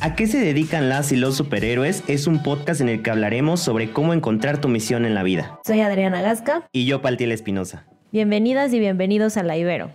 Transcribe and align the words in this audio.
¿A 0.00 0.14
qué 0.14 0.28
se 0.28 0.38
dedican 0.38 0.88
las 0.88 1.10
y 1.10 1.16
los 1.16 1.36
superhéroes? 1.36 2.04
Es 2.06 2.28
un 2.28 2.44
podcast 2.44 2.80
en 2.80 2.88
el 2.88 3.02
que 3.02 3.10
hablaremos 3.10 3.58
sobre 3.58 3.90
cómo 3.90 4.14
encontrar 4.14 4.60
tu 4.60 4.68
misión 4.68 5.04
en 5.04 5.12
la 5.12 5.24
vida. 5.24 5.58
Soy 5.66 5.80
Adriana 5.80 6.22
Gasca. 6.22 6.68
Y 6.70 6.86
yo, 6.86 7.02
Paltiel 7.02 7.32
Espinosa. 7.32 7.84
Bienvenidas 8.12 8.72
y 8.72 8.78
bienvenidos 8.78 9.36
a 9.36 9.42
La 9.42 9.56
Ibero. 9.56 9.90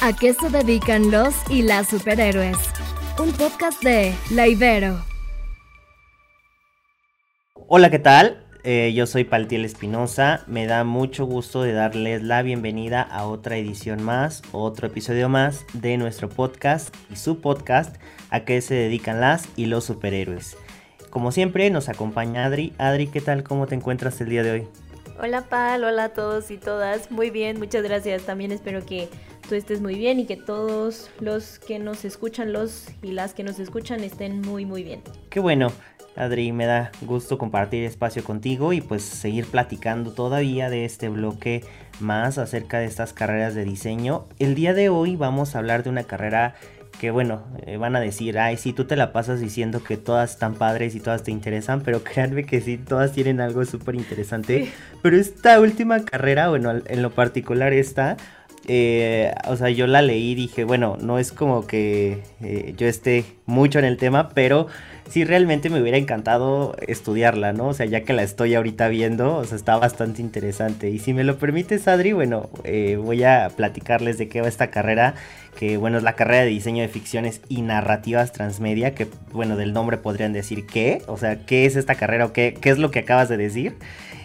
¿A 0.00 0.12
qué 0.12 0.34
se 0.34 0.50
dedican 0.50 1.10
los 1.10 1.34
y 1.50 1.62
las 1.62 1.88
superhéroes? 1.88 2.56
Un 3.18 3.32
podcast 3.32 3.82
de 3.82 4.14
La 4.30 4.46
Ibero. 4.46 5.04
Hola, 7.66 7.90
¿qué 7.90 7.98
tal? 7.98 8.45
Eh, 8.68 8.92
yo 8.94 9.06
soy 9.06 9.22
Paltiel 9.22 9.64
Espinosa. 9.64 10.42
Me 10.48 10.66
da 10.66 10.82
mucho 10.82 11.24
gusto 11.24 11.62
de 11.62 11.72
darles 11.72 12.24
la 12.24 12.42
bienvenida 12.42 13.00
a 13.00 13.28
otra 13.28 13.58
edición 13.58 14.02
más, 14.02 14.42
otro 14.50 14.88
episodio 14.88 15.28
más 15.28 15.64
de 15.72 15.96
nuestro 15.96 16.28
podcast 16.28 16.92
y 17.08 17.14
su 17.14 17.40
podcast, 17.40 17.94
a 18.28 18.40
qué 18.40 18.60
se 18.60 18.74
dedican 18.74 19.20
las 19.20 19.48
y 19.54 19.66
los 19.66 19.84
superhéroes. 19.84 20.56
Como 21.10 21.30
siempre, 21.30 21.70
nos 21.70 21.88
acompaña 21.88 22.44
Adri. 22.44 22.72
Adri, 22.76 23.06
¿qué 23.06 23.20
tal? 23.20 23.44
¿Cómo 23.44 23.68
te 23.68 23.76
encuentras 23.76 24.20
el 24.20 24.30
día 24.30 24.42
de 24.42 24.50
hoy? 24.50 24.68
Hola 25.22 25.42
Pal, 25.42 25.84
hola 25.84 26.02
a 26.02 26.08
todos 26.08 26.50
y 26.50 26.56
todas. 26.56 27.12
Muy 27.12 27.30
bien, 27.30 27.60
muchas 27.60 27.84
gracias. 27.84 28.24
También 28.24 28.50
espero 28.50 28.84
que 28.84 29.08
tú 29.48 29.54
estés 29.54 29.80
muy 29.80 29.94
bien 29.94 30.18
y 30.18 30.26
que 30.26 30.36
todos 30.36 31.08
los 31.20 31.60
que 31.60 31.78
nos 31.78 32.04
escuchan, 32.04 32.52
los 32.52 32.88
y 33.00 33.12
las 33.12 33.32
que 33.32 33.44
nos 33.44 33.60
escuchan 33.60 34.02
estén 34.02 34.40
muy 34.40 34.66
muy 34.66 34.82
bien. 34.82 35.02
Qué 35.30 35.38
bueno. 35.38 35.70
Adri, 36.16 36.50
me 36.52 36.64
da 36.64 36.90
gusto 37.02 37.36
compartir 37.36 37.84
espacio 37.84 38.24
contigo 38.24 38.72
y 38.72 38.80
pues 38.80 39.02
seguir 39.02 39.46
platicando 39.46 40.12
todavía 40.12 40.70
de 40.70 40.86
este 40.86 41.10
bloque 41.10 41.62
más 42.00 42.38
acerca 42.38 42.78
de 42.78 42.86
estas 42.86 43.12
carreras 43.12 43.54
de 43.54 43.64
diseño. 43.64 44.24
El 44.38 44.54
día 44.54 44.72
de 44.72 44.88
hoy 44.88 45.16
vamos 45.16 45.54
a 45.54 45.58
hablar 45.58 45.82
de 45.82 45.90
una 45.90 46.04
carrera 46.04 46.54
que 46.98 47.10
bueno, 47.10 47.42
eh, 47.66 47.76
van 47.76 47.94
a 47.94 48.00
decir, 48.00 48.38
ay, 48.38 48.56
sí, 48.56 48.72
tú 48.72 48.86
te 48.86 48.96
la 48.96 49.12
pasas 49.12 49.40
diciendo 49.40 49.84
que 49.84 49.98
todas 49.98 50.30
están 50.30 50.54
padres 50.54 50.94
y 50.94 51.00
todas 51.00 51.22
te 51.22 51.30
interesan, 51.30 51.82
pero 51.82 52.02
créanme 52.02 52.44
que 52.44 52.60
sí, 52.60 52.78
todas 52.78 53.12
tienen 53.12 53.40
algo 53.40 53.64
súper 53.64 53.94
interesante. 53.94 54.72
Pero 55.02 55.16
esta 55.16 55.60
última 55.60 56.04
carrera, 56.04 56.48
bueno, 56.48 56.72
en 56.86 57.02
lo 57.02 57.10
particular 57.10 57.72
esta, 57.72 58.16
eh, 58.68 59.32
o 59.46 59.56
sea, 59.56 59.70
yo 59.70 59.86
la 59.86 60.02
leí 60.02 60.32
y 60.32 60.34
dije, 60.34 60.64
bueno, 60.64 60.96
no 61.00 61.18
es 61.18 61.30
como 61.30 61.66
que 61.66 62.22
eh, 62.42 62.74
yo 62.76 62.88
esté 62.88 63.24
mucho 63.46 63.78
en 63.78 63.84
el 63.84 63.96
tema, 63.96 64.30
pero 64.30 64.66
sí 65.08 65.24
realmente 65.24 65.70
me 65.70 65.80
hubiera 65.80 65.98
encantado 65.98 66.74
estudiarla, 66.86 67.52
¿no? 67.52 67.68
O 67.68 67.74
sea, 67.74 67.86
ya 67.86 68.02
que 68.02 68.12
la 68.12 68.24
estoy 68.24 68.56
ahorita 68.56 68.88
viendo, 68.88 69.36
o 69.36 69.44
sea, 69.44 69.56
está 69.56 69.76
bastante 69.76 70.20
interesante. 70.20 70.90
Y 70.90 70.98
si 70.98 71.14
me 71.14 71.22
lo 71.22 71.38
permites, 71.38 71.86
Adri, 71.86 72.12
bueno, 72.12 72.50
eh, 72.64 72.96
voy 72.96 73.22
a 73.22 73.50
platicarles 73.54 74.18
de 74.18 74.28
qué 74.28 74.40
va 74.40 74.48
esta 74.48 74.68
carrera, 74.68 75.14
que 75.56 75.76
bueno, 75.76 75.98
es 75.98 76.02
la 76.02 76.14
carrera 76.14 76.42
de 76.42 76.50
diseño 76.50 76.82
de 76.82 76.88
ficciones 76.88 77.42
y 77.48 77.62
narrativas 77.62 78.32
transmedia, 78.32 78.94
que 78.94 79.06
bueno, 79.32 79.56
del 79.56 79.72
nombre 79.72 79.96
podrían 79.96 80.32
decir 80.32 80.66
qué, 80.66 81.02
o 81.06 81.16
sea, 81.16 81.46
qué 81.46 81.66
es 81.66 81.76
esta 81.76 81.94
carrera 81.94 82.26
o 82.26 82.32
qué, 82.32 82.56
qué 82.60 82.70
es 82.70 82.78
lo 82.78 82.90
que 82.90 82.98
acabas 83.00 83.28
de 83.28 83.36
decir. 83.36 83.76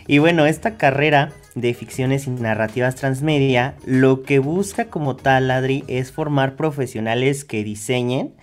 Y 0.07 0.17
bueno, 0.17 0.47
esta 0.47 0.77
carrera 0.77 1.31
de 1.55 1.73
ficciones 1.73 2.27
y 2.27 2.31
narrativas 2.31 2.95
transmedia, 2.95 3.75
lo 3.85 4.23
que 4.23 4.39
busca 4.39 4.85
como 4.85 5.15
tal, 5.15 5.51
Adri, 5.51 5.83
es 5.87 6.11
formar 6.11 6.55
profesionales 6.55 7.45
que 7.45 7.63
diseñen, 7.63 8.35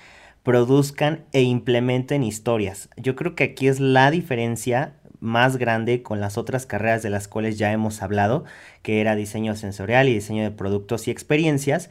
produzcan 0.42 1.24
e 1.32 1.42
implementen 1.42 2.22
historias. 2.22 2.88
Yo 2.96 3.16
creo 3.16 3.34
que 3.34 3.44
aquí 3.44 3.68
es 3.68 3.80
la 3.80 4.10
diferencia 4.10 4.94
más 5.20 5.56
grande 5.56 6.02
con 6.02 6.20
las 6.20 6.38
otras 6.38 6.66
carreras 6.66 7.02
de 7.02 7.10
las 7.10 7.28
cuales 7.28 7.58
ya 7.58 7.72
hemos 7.72 8.02
hablado, 8.02 8.44
que 8.82 9.00
era 9.00 9.16
diseño 9.16 9.56
sensorial 9.56 10.08
y 10.08 10.14
diseño 10.14 10.44
de 10.44 10.50
productos 10.50 11.08
y 11.08 11.10
experiencias. 11.10 11.90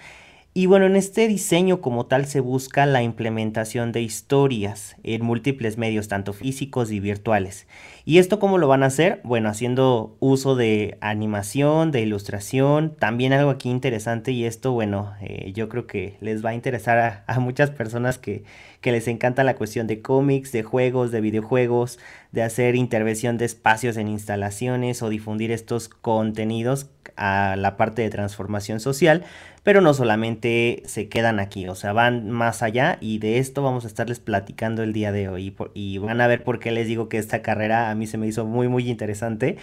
Y 0.58 0.66
bueno, 0.66 0.88
en 0.88 0.96
este 0.96 1.28
diseño 1.28 1.82
como 1.82 2.08
tal 2.08 2.26
se 2.26 2.40
busca 2.40 2.88
la 2.88 3.04
implementación 3.04 3.92
de 3.92 4.02
historias 4.02 4.96
en 5.04 5.24
múltiples 5.24 5.78
medios, 5.78 6.08
tanto 6.08 6.34
físicos 6.34 6.92
y 6.92 7.00
virtuales. 7.00 7.68
¿Y 8.06 8.18
esto 8.18 8.40
cómo 8.40 8.58
lo 8.58 8.68
van 8.68 8.82
a 8.82 8.88
hacer? 8.88 9.22
Bueno, 9.24 9.50
haciendo 9.50 10.18
uso 10.20 10.56
de 10.56 10.98
animación, 11.00 11.92
de 11.92 12.02
ilustración, 12.02 12.96
también 12.98 13.34
algo 13.34 13.52
aquí 13.52 13.70
interesante 13.70 14.32
y 14.32 14.46
esto, 14.46 14.72
bueno, 14.72 15.14
eh, 15.22 15.52
yo 15.54 15.70
creo 15.70 15.86
que 15.86 16.18
les 16.22 16.44
va 16.44 16.50
a 16.50 16.56
interesar 16.56 17.26
a, 17.28 17.40
muchas 17.40 17.70
personas 17.70 18.18
que, 18.18 18.44
que 18.82 18.92
les 18.92 19.08
encanta 19.08 19.44
la 19.44 19.58
cuestión 19.58 19.86
de 19.86 20.02
cómics, 20.02 20.52
de 20.52 20.64
juegos, 20.64 21.12
de 21.12 21.22
videojuegos, 21.22 22.00
de 22.32 22.42
hacer 22.42 22.76
intervención 22.76 23.38
de 23.38 23.46
espacios 23.46 23.96
en 23.96 24.08
instalaciones 24.08 25.04
o 25.04 25.10
difundir 25.10 25.52
estos 25.52 25.88
contenidos 25.88 26.86
a 27.18 27.56
la 27.58 27.78
parte 27.78 28.02
de 28.02 28.10
transformación 28.10 28.80
social, 28.80 29.24
pero 29.64 29.82
no 29.82 29.94
solamente 29.94 30.82
se 30.86 31.10
quedan 31.10 31.40
aquí, 31.40 31.68
o 31.68 31.76
sea, 31.76 31.92
van 31.92 32.30
más 32.32 32.64
allá 32.64 32.98
y 33.02 33.20
de 33.20 33.38
esto 33.38 33.64
vamos 33.64 33.84
a 33.84 33.88
estarles 33.88 34.22
platicando 34.22 34.82
el 34.82 34.94
día 34.94 35.12
de 35.12 35.28
hoy 35.28 35.54
y, 35.74 35.98
van 35.98 36.22
a 36.22 36.28
ver 36.28 36.44
por 36.44 36.60
qué 36.60 36.72
les 36.72 36.88
digo 36.88 37.10
que 37.10 37.18
esta 37.18 37.42
carrera 37.42 37.90
a 37.90 37.96
mí 37.96 38.08
se 38.08 38.18
me 38.18 38.28
hizo 38.28 38.46
muy 38.46 38.70
muy 38.70 38.90
interesante 38.90 39.58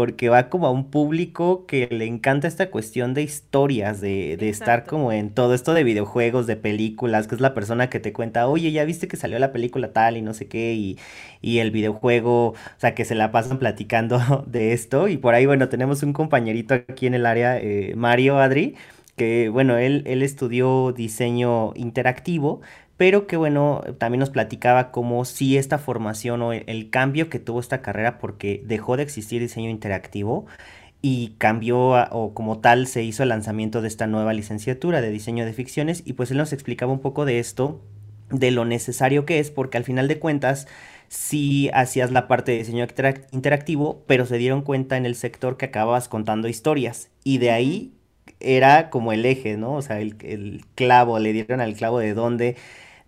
porque 0.00 0.30
va 0.30 0.48
como 0.48 0.66
a 0.66 0.70
un 0.70 0.90
público 0.90 1.66
que 1.66 1.86
le 1.90 2.06
encanta 2.06 2.48
esta 2.48 2.70
cuestión 2.70 3.12
de 3.12 3.20
historias, 3.22 4.00
de, 4.00 4.38
de 4.38 4.48
estar 4.48 4.86
como 4.86 5.12
en 5.12 5.28
todo 5.34 5.52
esto 5.52 5.74
de 5.74 5.84
videojuegos, 5.84 6.46
de 6.46 6.56
películas, 6.56 7.28
que 7.28 7.34
es 7.34 7.42
la 7.42 7.52
persona 7.52 7.90
que 7.90 8.00
te 8.00 8.14
cuenta, 8.14 8.48
oye, 8.48 8.72
ya 8.72 8.84
viste 8.86 9.08
que 9.08 9.18
salió 9.18 9.38
la 9.38 9.52
película 9.52 9.92
tal 9.92 10.16
y 10.16 10.22
no 10.22 10.32
sé 10.32 10.48
qué, 10.48 10.72
y, 10.72 10.98
y 11.42 11.58
el 11.58 11.70
videojuego, 11.70 12.48
o 12.52 12.54
sea, 12.78 12.94
que 12.94 13.04
se 13.04 13.14
la 13.14 13.30
pasan 13.30 13.58
platicando 13.58 14.44
de 14.46 14.72
esto. 14.72 15.06
Y 15.08 15.18
por 15.18 15.34
ahí, 15.34 15.44
bueno, 15.44 15.68
tenemos 15.68 16.02
un 16.02 16.14
compañerito 16.14 16.72
aquí 16.74 17.06
en 17.06 17.12
el 17.14 17.26
área, 17.26 17.58
eh, 17.58 17.92
Mario 17.94 18.38
Adri, 18.38 18.76
que 19.16 19.50
bueno, 19.50 19.76
él, 19.76 20.02
él 20.06 20.22
estudió 20.22 20.92
diseño 20.92 21.72
interactivo, 21.76 22.62
pero 23.00 23.26
que 23.26 23.38
bueno, 23.38 23.80
también 23.96 24.20
nos 24.20 24.28
platicaba 24.28 24.90
cómo 24.90 25.24
si 25.24 25.56
esta 25.56 25.78
formación 25.78 26.42
o 26.42 26.52
el, 26.52 26.90
cambio 26.90 27.30
que 27.30 27.38
tuvo 27.38 27.58
esta 27.58 27.80
carrera 27.80 28.18
porque 28.18 28.62
dejó 28.66 28.98
de 28.98 29.04
existir 29.04 29.40
diseño 29.40 29.70
interactivo 29.70 30.44
y 31.00 31.34
cambió 31.38 31.92
o 32.10 32.34
como 32.34 32.58
tal 32.58 32.86
se 32.86 33.02
hizo 33.02 33.22
el 33.22 33.30
lanzamiento 33.30 33.80
de 33.80 33.88
esta 33.88 34.06
nueva 34.06 34.34
licenciatura 34.34 35.00
de 35.00 35.08
diseño 35.08 35.46
de 35.46 35.54
ficciones 35.54 36.02
y 36.04 36.12
pues 36.12 36.30
él 36.30 36.36
nos 36.36 36.52
explicaba 36.52 36.92
un 36.92 37.00
poco 37.00 37.24
de 37.24 37.38
esto, 37.38 37.80
de 38.28 38.50
lo 38.50 38.66
necesario 38.66 39.24
que 39.24 39.38
es, 39.38 39.50
porque 39.50 39.78
al 39.78 39.84
final 39.84 40.06
de 40.06 40.18
cuentas 40.18 40.68
sí 41.08 41.70
hacías 41.72 42.10
la 42.10 42.28
parte 42.28 42.52
de 42.52 42.58
diseño 42.58 42.86
interactivo, 43.32 44.04
pero 44.08 44.26
se 44.26 44.36
dieron 44.36 44.60
cuenta 44.60 44.98
en 44.98 45.06
el 45.06 45.14
sector 45.14 45.56
que 45.56 45.64
acababas 45.64 46.10
contando 46.10 46.48
historias 46.48 47.08
y 47.24 47.38
de 47.38 47.50
ahí 47.50 47.94
era 48.40 48.90
como 48.90 49.14
el 49.14 49.24
eje, 49.24 49.56
¿no? 49.56 49.72
O 49.72 49.80
sea, 49.80 50.00
el, 50.00 50.16
el 50.20 50.66
clavo, 50.74 51.18
le 51.18 51.32
dieron 51.32 51.62
al 51.62 51.72
clavo 51.72 51.98
de 51.98 52.12
dónde 52.12 52.56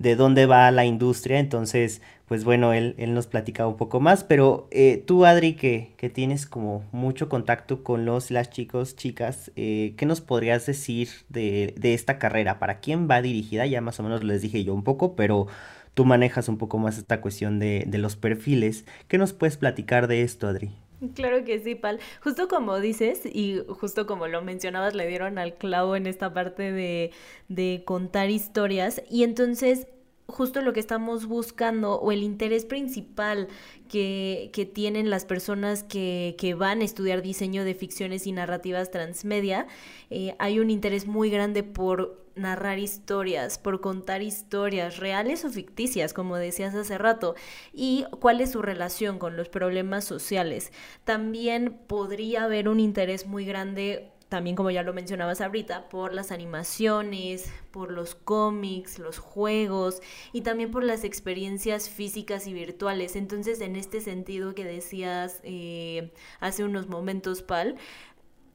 de 0.02 0.16
dónde 0.16 0.46
va 0.46 0.70
la 0.70 0.84
industria. 0.84 1.38
Entonces, 1.38 2.02
pues 2.26 2.44
bueno, 2.44 2.72
él, 2.72 2.94
él 2.98 3.14
nos 3.14 3.26
platicaba 3.26 3.68
un 3.68 3.76
poco 3.76 4.00
más. 4.00 4.24
Pero 4.24 4.68
eh, 4.70 5.02
tú, 5.06 5.24
Adri, 5.24 5.54
que, 5.54 5.92
que, 5.96 6.10
tienes 6.10 6.46
como 6.46 6.84
mucho 6.92 7.28
contacto 7.28 7.84
con 7.84 8.04
los, 8.04 8.30
las 8.30 8.50
chicos, 8.50 8.96
chicas, 8.96 9.52
eh, 9.56 9.94
¿qué 9.96 10.04
nos 10.06 10.20
podrías 10.20 10.66
decir 10.66 11.08
de, 11.28 11.74
de, 11.78 11.94
esta 11.94 12.18
carrera? 12.18 12.58
¿Para 12.58 12.80
quién 12.80 13.08
va 13.08 13.22
dirigida? 13.22 13.66
Ya 13.66 13.80
más 13.80 14.00
o 14.00 14.02
menos 14.02 14.24
les 14.24 14.42
dije 14.42 14.64
yo 14.64 14.74
un 14.74 14.82
poco, 14.84 15.14
pero 15.16 15.46
tú 15.94 16.04
manejas 16.04 16.48
un 16.48 16.58
poco 16.58 16.78
más 16.78 16.98
esta 16.98 17.20
cuestión 17.20 17.58
de, 17.58 17.84
de 17.86 17.98
los 17.98 18.16
perfiles. 18.16 18.84
¿Qué 19.08 19.18
nos 19.18 19.32
puedes 19.32 19.56
platicar 19.56 20.08
de 20.08 20.22
esto, 20.22 20.48
Adri? 20.48 20.72
Claro 21.14 21.44
que 21.44 21.58
sí, 21.60 21.74
Pal. 21.74 22.00
Justo 22.22 22.48
como 22.48 22.78
dices 22.80 23.22
y 23.26 23.60
justo 23.68 24.06
como 24.06 24.28
lo 24.28 24.42
mencionabas, 24.42 24.94
le 24.94 25.06
dieron 25.06 25.38
al 25.38 25.54
clavo 25.54 25.96
en 25.96 26.06
esta 26.06 26.32
parte 26.32 26.72
de, 26.72 27.12
de 27.48 27.82
contar 27.84 28.30
historias 28.30 29.02
y 29.10 29.24
entonces 29.24 29.86
justo 30.32 30.62
lo 30.62 30.72
que 30.72 30.80
estamos 30.80 31.26
buscando 31.26 32.00
o 32.00 32.10
el 32.10 32.22
interés 32.22 32.64
principal 32.64 33.48
que, 33.88 34.50
que 34.52 34.66
tienen 34.66 35.10
las 35.10 35.24
personas 35.24 35.84
que, 35.84 36.34
que, 36.38 36.54
van 36.54 36.80
a 36.80 36.84
estudiar 36.84 37.22
diseño 37.22 37.64
de 37.64 37.74
ficciones 37.74 38.26
y 38.26 38.32
narrativas 38.32 38.90
transmedia, 38.90 39.66
eh, 40.10 40.34
hay 40.38 40.58
un 40.58 40.70
interés 40.70 41.06
muy 41.06 41.30
grande 41.30 41.62
por 41.62 42.22
narrar 42.34 42.78
historias, 42.78 43.58
por 43.58 43.80
contar 43.80 44.22
historias 44.22 44.98
reales 44.98 45.44
o 45.44 45.50
ficticias, 45.50 46.14
como 46.14 46.36
decías 46.36 46.74
hace 46.74 46.98
rato, 46.98 47.34
y 47.72 48.06
cuál 48.20 48.40
es 48.40 48.52
su 48.52 48.62
relación 48.62 49.18
con 49.18 49.36
los 49.36 49.48
problemas 49.48 50.04
sociales. 50.04 50.72
También 51.04 51.78
podría 51.86 52.44
haber 52.44 52.68
un 52.68 52.80
interés 52.80 53.26
muy 53.26 53.44
grande 53.44 54.11
también 54.32 54.56
como 54.56 54.70
ya 54.70 54.82
lo 54.82 54.94
mencionabas 54.94 55.42
ahorita, 55.42 55.90
por 55.90 56.14
las 56.14 56.32
animaciones, 56.32 57.52
por 57.70 57.92
los 57.92 58.14
cómics, 58.14 58.98
los 58.98 59.18
juegos 59.18 60.00
y 60.32 60.40
también 60.40 60.70
por 60.70 60.84
las 60.84 61.04
experiencias 61.04 61.90
físicas 61.90 62.46
y 62.46 62.54
virtuales. 62.54 63.14
Entonces, 63.14 63.60
en 63.60 63.76
este 63.76 64.00
sentido 64.00 64.54
que 64.54 64.64
decías 64.64 65.42
eh, 65.44 66.14
hace 66.40 66.64
unos 66.64 66.88
momentos, 66.88 67.42
Pal, 67.42 67.76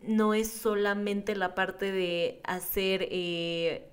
no 0.02 0.34
es 0.34 0.52
solamente 0.52 1.36
la 1.36 1.54
parte 1.54 1.92
de 1.92 2.42
hacer... 2.44 3.08
Eh, 3.12 3.88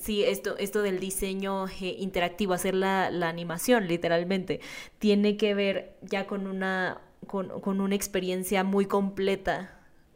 sí, 0.00 0.24
esto, 0.24 0.56
esto 0.56 0.80
del 0.80 1.00
diseño 1.00 1.68
eh, 1.68 1.96
interactivo, 1.98 2.54
hacer 2.54 2.74
la, 2.74 3.10
la, 3.10 3.28
animación, 3.28 3.88
literalmente, 3.88 4.62
tiene 4.98 5.36
que 5.36 5.52
ver 5.52 5.98
ya 6.00 6.26
con 6.26 6.46
una, 6.46 7.02
con, 7.26 7.60
con 7.60 7.82
una 7.82 7.94
experiencia 7.94 8.64
muy 8.64 8.86
completa 8.86 9.73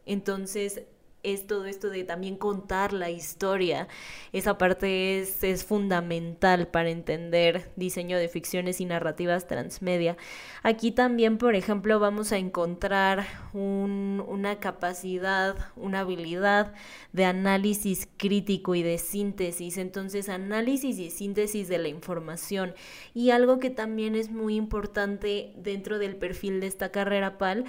entonces, 0.09 0.81
es 1.23 1.47
todo 1.47 1.65
esto 1.65 1.89
de 1.89 2.03
también 2.03 2.37
contar 2.37 2.93
la 2.93 3.09
historia. 3.09 3.87
Esa 4.31 4.57
parte 4.57 5.19
es, 5.19 5.43
es, 5.43 5.65
fundamental 5.65 6.67
para 6.67 6.89
entender 6.89 7.71
diseño 7.75 8.17
de 8.17 8.29
ficciones 8.29 8.79
y 8.79 8.85
narrativas 8.85 9.47
transmedia. 9.47 10.15
Aquí 10.63 10.91
también, 10.91 11.37
por 11.37 11.55
ejemplo, 11.55 11.99
vamos 11.99 12.31
a 12.31 12.37
encontrar 12.37 13.25
un, 13.53 14.23
una 14.27 14.59
capacidad, 14.59 15.57
una 15.75 16.01
habilidad 16.01 16.73
de 17.11 17.25
análisis 17.25 18.07
crítico 18.17 18.75
y 18.75 18.83
de 18.83 18.97
síntesis. 18.97 19.77
Entonces, 19.77 20.29
análisis 20.29 20.99
y 20.99 21.09
síntesis 21.09 21.67
de 21.67 21.79
la 21.79 21.89
información. 21.89 22.73
Y 23.13 23.31
algo 23.31 23.59
que 23.59 23.69
también 23.69 24.15
es 24.15 24.31
muy 24.31 24.55
importante 24.55 25.53
dentro 25.57 25.99
del 25.99 26.15
perfil 26.15 26.61
de 26.61 26.67
esta 26.67 26.91
carrera 26.91 27.37
PAL 27.37 27.65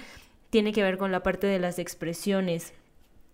tiene 0.51 0.73
que 0.73 0.83
ver 0.83 0.99
con 0.99 1.11
la 1.11 1.23
parte 1.23 1.47
de 1.47 1.57
las 1.57 1.79
expresiones. 1.79 2.73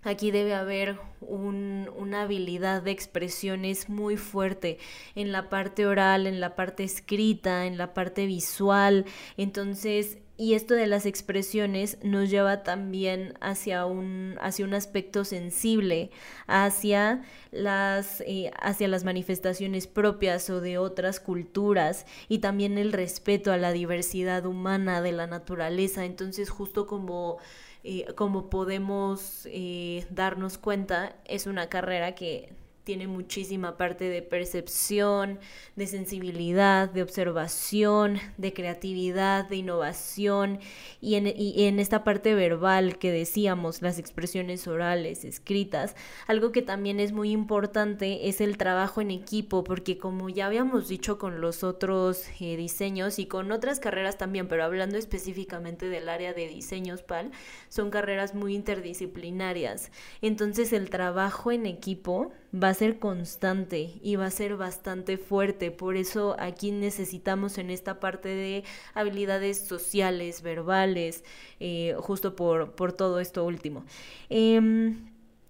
Aquí 0.04 0.31
debe 0.31 0.54
haber 0.54 1.00
una 1.19 2.22
habilidad 2.22 2.84
de 2.84 2.92
expresiones 2.92 3.90
muy 3.90 4.16
fuerte 4.16 4.78
en 5.16 5.34
la 5.34 5.50
parte 5.50 5.86
oral, 5.86 6.28
en 6.28 6.40
la 6.40 6.56
parte 6.56 6.86
escrita, 6.86 7.66
en 7.66 7.78
la 7.78 7.94
parte 7.94 8.25
visual. 8.25 9.06
Entonces, 9.36 10.19
y 10.38 10.54
esto 10.54 10.75
de 10.75 10.86
las 10.86 11.07
expresiones 11.07 11.98
nos 12.04 12.30
lleva 12.30 12.62
también 12.62 13.34
hacia 13.42 13.88
un, 13.88 14.38
hacia 14.39 14.66
un 14.66 14.75
aspecto 14.75 15.25
sensible, 15.25 16.12
hacia 16.45 17.24
las, 17.51 18.22
eh, 18.22 18.51
hacia 18.62 18.88
las 18.88 19.04
manifestaciones 19.04 19.88
propias 19.88 20.50
o 20.51 20.62
de 20.62 20.78
otras 20.78 21.19
culturas 21.19 22.06
y 22.30 22.38
también 22.39 22.78
el 22.78 22.94
respeto 22.94 23.51
a 23.51 23.57
la 23.57 23.72
diversidad 23.72 24.45
humana 24.45 25.01
de 25.01 25.12
la 25.12 25.25
naturaleza. 25.25 26.06
Entonces, 26.06 26.51
justo 26.51 26.86
como, 26.86 27.40
eh, 27.83 28.06
como 28.16 28.50
podemos 28.51 29.48
eh, 29.48 30.06
darnos 30.12 30.60
cuenta, 30.60 31.16
es 31.25 31.48
una 31.48 31.68
carrera 31.68 32.13
que 32.13 32.54
tiene 32.88 33.06
muchísima 33.06 33.75
parte 33.75 34.06
de 34.06 34.22
percepción, 34.22 35.39
de 35.75 35.88
sensibilidad, 35.88 36.89
de 36.89 37.01
observación, 37.01 38.18
de 38.38 38.54
creatividad, 38.54 39.50
de 39.50 39.57
innovación 39.57 40.60
y 41.01 41.16
en, 41.16 41.80
esta 41.80 42.06
parte 42.06 42.34
verbal 42.34 42.98
que 42.98 43.12
decíamos, 43.12 43.81
las 43.81 44.00
expresiones 44.00 44.69
orales, 44.69 45.25
escritas, 45.25 45.98
algo 46.28 46.54
que 46.54 46.62
también 46.62 47.01
es 47.01 47.12
muy 47.12 47.31
importante 47.31 48.30
es 48.30 48.39
el 48.39 48.56
trabajo 48.56 49.01
en 49.01 49.12
equipo, 49.12 49.66
porque 49.66 49.98
como 49.98 50.30
ya 50.30 50.45
habíamos 50.45 50.88
dicho 50.88 51.18
con 51.18 51.42
los 51.42 51.66
otros 51.66 52.24
eh, 52.40 52.56
diseños 52.56 53.19
y 53.19 53.25
con 53.25 53.51
otras 53.51 53.81
carreras 53.81 54.18
también, 54.18 54.48
pero 54.48 54.63
hablando 54.63 54.98
específicamente 54.98 55.90
del 55.90 56.07
área 56.07 56.33
de 56.33 56.48
diseños 56.48 57.04
PAL, 57.04 57.31
son 57.68 57.90
carreras 57.90 58.33
muy 58.33 58.56
interdisciplinarias. 58.56 59.92
Entonces 60.22 60.72
el 60.72 60.90
trabajo 60.90 61.51
en 61.51 61.66
equipo 61.66 62.31
va 62.54 62.69
a 62.69 62.74
ser 62.77 63.00
constante 63.00 64.00
y 64.01 64.15
va 64.15 64.27
a 64.27 64.31
ser 64.31 64.56
bastante 64.56 65.18
fuerte. 65.18 65.71
Por 65.71 65.97
eso 65.97 66.35
aquí 66.39 66.71
necesitamos 66.71 67.57
en 67.57 67.69
esta 67.69 68.00
parte 68.00 68.29
de 68.29 68.63
habilidades 68.94 69.59
sociales, 69.59 70.41
verbales, 70.41 71.24
eh, 71.59 71.95
justo 72.00 72.35
por, 72.35 72.71
por, 72.71 72.94
todo 72.94 73.19
esto 73.19 73.45
último. 73.45 73.83
Em, 74.29 75.09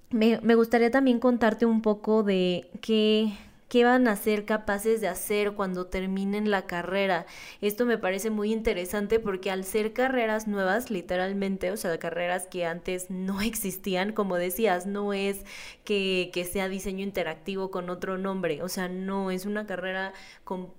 me, 0.10 0.40
me 0.42 0.56
gustaría 0.56 0.92
también 0.92 1.20
contarte 1.20 1.66
un 1.66 1.82
poco 1.82 2.24
de 2.24 2.70
qué 2.82 3.34
qué 3.70 3.84
van 3.84 4.08
a 4.08 4.16
ser 4.16 4.46
capaces 4.46 5.02
de 5.02 5.08
hacer 5.08 5.54
cuando 5.54 5.88
terminen 5.88 6.52
la 6.52 6.66
carrera. 6.66 7.26
Esto 7.62 7.86
me 7.86 7.98
parece 7.98 8.30
muy 8.30 8.54
interesante 8.54 9.20
porque 9.20 9.52
al 9.52 9.66
ser 9.66 9.94
carreras 9.94 10.48
nuevas, 10.48 10.90
literalmente, 10.90 11.72
o 11.72 11.78
sea, 11.78 11.98
carreras 12.00 12.48
que 12.48 12.66
antes 12.66 13.10
no 13.10 13.42
existían, 13.42 14.14
como 14.14 14.38
decías, 14.38 14.86
no 14.86 15.14
es 15.14 15.46
que, 15.84 16.30
que 16.34 16.46
sea 16.46 16.70
diseño 16.70 17.04
interactivo 17.04 17.72
con 17.72 17.90
otro 17.90 18.18
nombre, 18.18 18.64
o 18.64 18.70
sea, 18.70 18.88
no, 18.88 19.32
es 19.32 19.46
una 19.46 19.66
carrera 19.66 20.14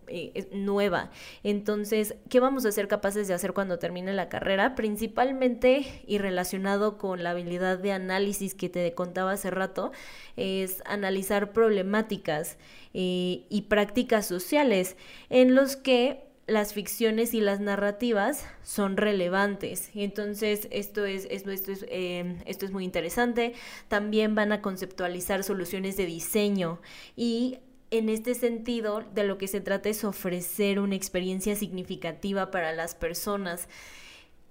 eh, 0.06 0.48
nueva. 0.52 1.10
Entonces, 1.42 2.14
¿qué 2.30 2.40
vamos 2.40 2.64
a 2.64 2.72
ser 2.72 2.88
capaces 2.88 3.28
de 3.28 3.34
hacer 3.34 3.52
cuando 3.52 3.78
termine 3.78 4.12
la 4.12 4.28
carrera? 4.28 4.74
Principalmente 4.74 6.02
y 6.06 6.18
relacionado 6.18 6.96
con 6.96 7.22
la 7.22 7.30
habilidad 7.30 7.78
de 7.78 7.92
análisis 7.92 8.54
que 8.54 8.68
te 8.68 8.94
contaba 8.94 9.32
hace 9.32 9.50
rato, 9.50 9.92
es 10.36 10.82
analizar 10.86 11.52
problemáticas 11.52 12.56
eh, 12.94 13.44
y 13.48 13.62
prácticas 13.68 14.26
sociales 14.26 14.96
en 15.30 15.54
los 15.54 15.76
que 15.76 16.24
las 16.46 16.72
ficciones 16.72 17.34
y 17.34 17.40
las 17.40 17.60
narrativas 17.60 18.46
son 18.62 18.96
relevantes. 18.96 19.90
Entonces, 19.94 20.66
esto 20.70 21.04
es, 21.04 21.26
esto, 21.30 21.50
esto, 21.50 21.72
es, 21.72 21.84
eh, 21.88 22.36
esto 22.46 22.64
es 22.64 22.72
muy 22.72 22.84
interesante. 22.84 23.52
También 23.88 24.34
van 24.34 24.52
a 24.52 24.62
conceptualizar 24.62 25.44
soluciones 25.44 25.98
de 25.98 26.06
diseño 26.06 26.80
y 27.16 27.58
en 27.90 28.08
este 28.08 28.34
sentido, 28.34 29.02
de 29.14 29.24
lo 29.24 29.38
que 29.38 29.48
se 29.48 29.60
trata 29.60 29.88
es 29.88 30.04
ofrecer 30.04 30.78
una 30.78 30.94
experiencia 30.94 31.56
significativa 31.56 32.50
para 32.50 32.72
las 32.72 32.94
personas. 32.94 33.68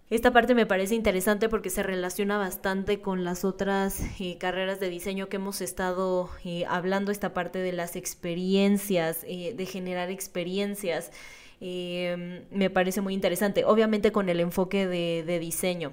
Esta 0.10 0.32
parte 0.32 0.56
me 0.56 0.66
parece 0.66 0.96
interesante 0.96 1.50
porque 1.50 1.70
se 1.70 1.84
relaciona 1.84 2.38
bastante 2.38 3.02
con 3.02 3.26
las 3.26 3.44
otras 3.44 4.00
eh, 4.22 4.38
carreras 4.38 4.80
de 4.80 4.90
diseño 4.90 5.28
que 5.28 5.36
hemos 5.36 5.60
estado 5.60 6.30
eh, 6.46 6.64
hablando, 6.70 7.12
esta 7.12 7.34
parte 7.34 7.60
de 7.60 7.74
las 7.74 7.98
experiencias, 7.98 9.26
eh, 9.28 9.54
de 9.54 9.66
generar 9.66 10.10
experiencias. 10.10 11.12
me 11.60 12.70
parece 12.70 13.02
muy 13.02 13.14
interesante, 13.16 13.66
obviamente 13.66 14.14
con 14.14 14.30
el 14.30 14.40
enfoque 14.40 14.88
de 14.88 15.40
diseño. 15.40 15.92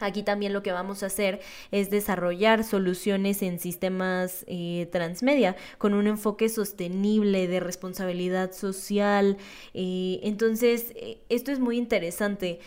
Aquí 0.00 0.22
también 0.22 0.52
lo 0.52 0.62
que 0.62 0.72
vamos 0.72 1.02
a 1.02 1.06
hacer 1.06 1.40
es 1.70 1.90
desarrollar 1.90 2.64
soluciones 2.64 3.42
en 3.42 3.58
sistemas 3.58 4.44
transmedia 4.90 5.56
con 5.78 5.94
un 5.94 6.06
enfoque 6.06 6.48
sostenible 6.48 7.46
de 7.46 7.60
responsabilidad 7.60 8.52
social. 8.52 9.36
entonces, 9.72 10.92
esto 11.28 11.52
es 11.52 11.60
muy 11.60 11.78
interesante 11.78 12.58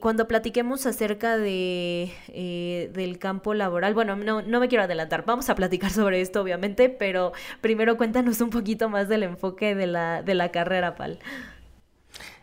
cuando 0.00 0.28
platiquemos 0.28 0.86
acerca 0.86 1.36
de, 1.36 2.12
eh, 2.28 2.90
del 2.94 3.18
campo 3.18 3.52
laboral, 3.52 3.94
bueno, 3.94 4.14
no, 4.16 4.40
no 4.42 4.60
me 4.60 4.68
quiero 4.68 4.84
adelantar, 4.84 5.24
vamos 5.26 5.50
a 5.50 5.54
platicar 5.56 5.90
sobre 5.90 6.20
esto 6.20 6.40
obviamente, 6.42 6.88
pero 6.88 7.32
primero 7.60 7.96
cuéntanos 7.96 8.40
un 8.40 8.50
poquito 8.50 8.88
más 8.88 9.08
del 9.08 9.24
enfoque 9.24 9.74
de 9.74 9.86
la, 9.86 10.22
de 10.22 10.34
la 10.34 10.50
carrera, 10.52 10.94
Pal. 10.94 11.18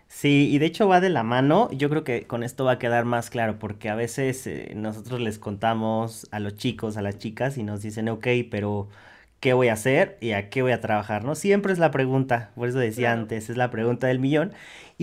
Sí, 0.07 0.49
y 0.51 0.59
de 0.59 0.67
hecho 0.67 0.87
va 0.87 1.01
de 1.01 1.09
la 1.09 1.23
mano, 1.23 1.69
yo 1.71 1.89
creo 1.89 2.03
que 2.03 2.27
con 2.27 2.43
esto 2.43 2.65
va 2.65 2.73
a 2.73 2.79
quedar 2.79 3.03
más 3.05 3.29
claro, 3.29 3.57
porque 3.59 3.89
a 3.89 3.95
veces 3.95 4.45
eh, 4.47 4.71
nosotros 4.75 5.19
les 5.19 5.39
contamos 5.39 6.27
a 6.31 6.39
los 6.39 6.55
chicos, 6.55 6.97
a 6.97 7.01
las 7.01 7.17
chicas, 7.17 7.57
y 7.57 7.63
nos 7.63 7.81
dicen, 7.81 8.07
ok, 8.09 8.27
pero 8.49 8.89
¿qué 9.39 9.53
voy 9.53 9.67
a 9.69 9.73
hacer 9.73 10.17
y 10.21 10.31
a 10.31 10.49
qué 10.49 10.61
voy 10.61 10.71
a 10.71 10.81
trabajar? 10.81 11.23
¿no? 11.25 11.35
Siempre 11.35 11.73
es 11.73 11.79
la 11.79 11.91
pregunta, 11.91 12.51
por 12.55 12.69
eso 12.69 12.77
decía 12.79 13.11
antes, 13.11 13.49
es 13.49 13.57
la 13.57 13.71
pregunta 13.71 14.07
del 14.07 14.19
millón. 14.19 14.53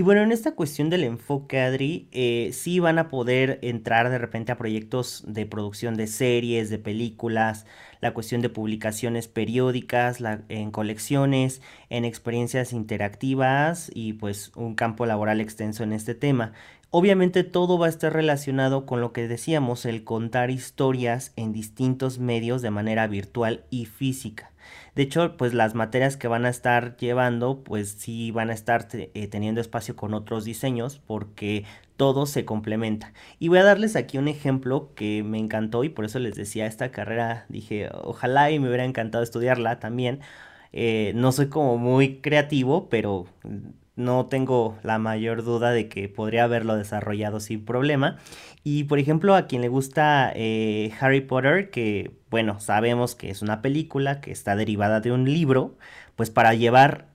Y 0.00 0.02
bueno, 0.02 0.22
en 0.22 0.32
esta 0.32 0.52
cuestión 0.52 0.88
del 0.88 1.04
enfoque, 1.04 1.60
Adri, 1.60 2.08
eh, 2.10 2.52
sí 2.54 2.78
van 2.78 2.98
a 2.98 3.10
poder 3.10 3.58
entrar 3.60 4.08
de 4.08 4.16
repente 4.16 4.50
a 4.50 4.56
proyectos 4.56 5.22
de 5.26 5.44
producción 5.44 5.94
de 5.94 6.06
series, 6.06 6.70
de 6.70 6.78
películas, 6.78 7.66
la 8.00 8.14
cuestión 8.14 8.40
de 8.40 8.48
publicaciones 8.48 9.28
periódicas, 9.28 10.22
en 10.48 10.70
colecciones, 10.70 11.60
en 11.90 12.06
experiencias 12.06 12.72
interactivas 12.72 13.90
y 13.94 14.14
pues 14.14 14.52
un 14.56 14.74
campo 14.74 15.04
laboral 15.04 15.38
extenso 15.38 15.82
en 15.82 15.92
este 15.92 16.14
tema. 16.14 16.54
Obviamente 16.88 17.44
todo 17.44 17.78
va 17.78 17.84
a 17.84 17.90
estar 17.90 18.10
relacionado 18.10 18.86
con 18.86 19.02
lo 19.02 19.12
que 19.12 19.28
decíamos, 19.28 19.84
el 19.84 20.02
contar 20.02 20.50
historias 20.50 21.34
en 21.36 21.52
distintos 21.52 22.18
medios 22.18 22.62
de 22.62 22.70
manera 22.70 23.06
virtual 23.06 23.64
y 23.68 23.84
física. 23.84 24.50
De 24.94 25.02
hecho, 25.02 25.36
pues 25.36 25.54
las 25.54 25.74
materias 25.74 26.16
que 26.16 26.28
van 26.28 26.44
a 26.46 26.48
estar 26.48 26.96
llevando, 26.96 27.62
pues 27.62 27.90
sí 27.98 28.30
van 28.30 28.50
a 28.50 28.54
estar 28.54 28.88
eh, 28.92 29.28
teniendo 29.28 29.60
espacio 29.60 29.96
con 29.96 30.14
otros 30.14 30.44
diseños 30.44 31.00
porque 31.06 31.64
todo 31.96 32.26
se 32.26 32.44
complementa. 32.44 33.12
Y 33.38 33.48
voy 33.48 33.58
a 33.58 33.64
darles 33.64 33.94
aquí 33.96 34.18
un 34.18 34.28
ejemplo 34.28 34.92
que 34.94 35.22
me 35.22 35.38
encantó 35.38 35.84
y 35.84 35.90
por 35.90 36.04
eso 36.04 36.18
les 36.18 36.34
decía 36.34 36.66
esta 36.66 36.90
carrera, 36.90 37.46
dije, 37.48 37.90
ojalá 37.92 38.50
y 38.50 38.58
me 38.58 38.68
hubiera 38.68 38.84
encantado 38.84 39.22
estudiarla 39.22 39.80
también. 39.80 40.20
Eh, 40.72 41.12
no 41.14 41.32
soy 41.32 41.48
como 41.48 41.76
muy 41.78 42.20
creativo, 42.20 42.88
pero 42.88 43.26
no 44.00 44.26
tengo 44.26 44.76
la 44.82 44.98
mayor 44.98 45.44
duda 45.44 45.70
de 45.70 45.88
que 45.88 46.08
podría 46.08 46.44
haberlo 46.44 46.76
desarrollado 46.76 47.40
sin 47.40 47.64
problema. 47.64 48.18
Y 48.64 48.84
por 48.84 48.98
ejemplo, 48.98 49.34
a 49.34 49.46
quien 49.46 49.62
le 49.62 49.68
gusta 49.68 50.32
eh, 50.34 50.92
Harry 51.00 51.20
Potter, 51.20 51.70
que 51.70 52.10
bueno, 52.30 52.60
sabemos 52.60 53.14
que 53.14 53.30
es 53.30 53.42
una 53.42 53.62
película 53.62 54.20
que 54.20 54.32
está 54.32 54.56
derivada 54.56 55.00
de 55.00 55.12
un 55.12 55.24
libro, 55.24 55.76
pues 56.16 56.30
para 56.30 56.54
llevar 56.54 57.10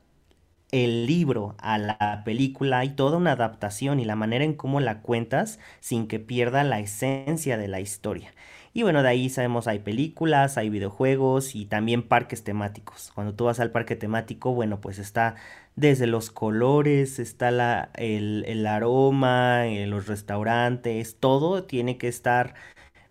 el 0.71 1.05
libro 1.05 1.55
a 1.59 1.77
la 1.77 2.23
película 2.25 2.79
hay 2.79 2.89
toda 2.89 3.17
una 3.17 3.33
adaptación 3.33 3.99
y 3.99 4.05
la 4.05 4.15
manera 4.15 4.43
en 4.43 4.53
cómo 4.53 4.79
la 4.79 5.01
cuentas 5.01 5.59
sin 5.79 6.07
que 6.07 6.19
pierda 6.19 6.63
la 6.63 6.79
esencia 6.79 7.57
de 7.57 7.67
la 7.67 7.79
historia. 7.79 8.33
Y 8.77 8.83
bueno, 8.83 9.03
de 9.03 9.07
ahí 9.07 9.29
sabemos 9.29 9.67
hay 9.67 9.79
películas, 9.79 10.57
hay 10.57 10.69
videojuegos 10.69 11.55
y 11.55 11.65
también 11.65 12.03
parques 12.03 12.43
temáticos. 12.43 13.09
Cuando 13.15 13.33
tú 13.33 13.45
vas 13.45 13.61
al 13.61 13.71
parque 13.71 13.95
temático, 13.95 14.53
bueno, 14.53 14.81
pues 14.81 14.99
está 14.99 15.35
desde 15.77 16.07
los 16.07 16.29
colores, 16.29 17.19
está 17.19 17.51
la, 17.51 17.89
el, 17.95 18.43
el 18.47 18.67
aroma, 18.67 19.65
eh, 19.67 19.87
los 19.87 20.07
restaurantes, 20.07 21.15
todo 21.21 21.63
tiene 21.63 21.97
que 21.97 22.09
estar 22.09 22.55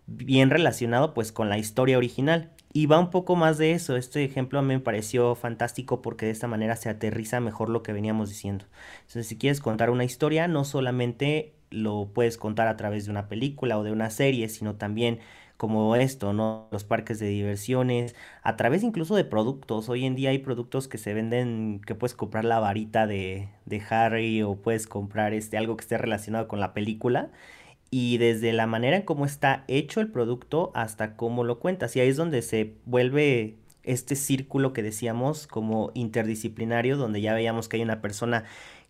bien 0.05 0.51
relacionado 0.51 1.15
pues 1.15 1.31
con 1.31 1.49
la 1.49 1.57
historia 1.57 1.97
original. 1.97 2.51
Y 2.71 2.85
va 2.85 2.99
un 2.99 3.09
poco 3.09 3.35
más 3.35 3.57
de 3.57 3.71
eso. 3.71 3.95
Este 3.95 4.23
ejemplo 4.23 4.59
a 4.59 4.61
mí 4.61 4.67
me 4.67 4.79
pareció 4.81 5.33
fantástico 5.33 6.03
porque 6.03 6.27
de 6.27 6.31
esta 6.33 6.47
manera 6.47 6.75
se 6.75 6.89
aterriza 6.89 7.39
mejor 7.39 7.69
lo 7.69 7.81
que 7.81 7.93
veníamos 7.93 8.29
diciendo. 8.29 8.65
Entonces, 8.99 9.27
si 9.27 9.37
quieres 9.39 9.61
contar 9.61 9.89
una 9.89 10.03
historia, 10.03 10.47
no 10.47 10.63
solamente 10.63 11.55
lo 11.71 12.11
puedes 12.13 12.37
contar 12.37 12.67
a 12.67 12.77
través 12.77 13.05
de 13.05 13.11
una 13.11 13.27
película 13.27 13.79
o 13.79 13.83
de 13.83 13.91
una 13.91 14.11
serie, 14.11 14.49
sino 14.49 14.75
también 14.75 15.19
como 15.57 15.95
esto, 15.95 16.33
¿no? 16.33 16.67
Los 16.71 16.83
parques 16.83 17.19
de 17.19 17.27
diversiones, 17.27 18.15
a 18.43 18.55
través 18.57 18.83
incluso 18.83 19.15
de 19.15 19.25
productos. 19.25 19.89
Hoy 19.89 20.05
en 20.05 20.15
día 20.15 20.31
hay 20.31 20.39
productos 20.39 20.87
que 20.87 20.97
se 20.97 21.13
venden, 21.13 21.81
que 21.85 21.95
puedes 21.95 22.13
comprar 22.15 22.45
la 22.45 22.59
varita 22.59 23.07
de, 23.07 23.49
de 23.65 23.81
Harry 23.89 24.41
o 24.43 24.55
puedes 24.57 24.87
comprar 24.87 25.33
este, 25.33 25.57
algo 25.57 25.77
que 25.77 25.83
esté 25.83 25.97
relacionado 25.97 26.47
con 26.47 26.59
la 26.59 26.73
película. 26.73 27.31
Y 27.91 28.17
desde 28.17 28.51
la 28.53 28.67
manera 28.67 28.97
en 28.97 29.03
cómo 29.03 29.25
está 29.25 29.63
hecho 29.67 30.01
el 30.01 30.11
producto 30.11 30.71
hasta 30.75 31.15
cómo 31.15 31.43
lo 31.43 31.59
cuentas. 31.59 31.95
Y 31.95 32.01
ahí 32.01 32.09
es 32.09 32.17
donde 32.17 32.41
se 32.41 32.75
vuelve 32.85 33.57
este 33.83 34.15
círculo 34.15 34.73
que 34.73 34.83
decíamos 34.83 35.47
como 35.47 35.91
interdisciplinario, 35.93 36.97
donde 36.97 37.21
ya 37.21 37.33
veíamos 37.33 37.69
que 37.69 37.77
hay 37.77 37.83
una 37.83 38.01
persona 38.01 38.43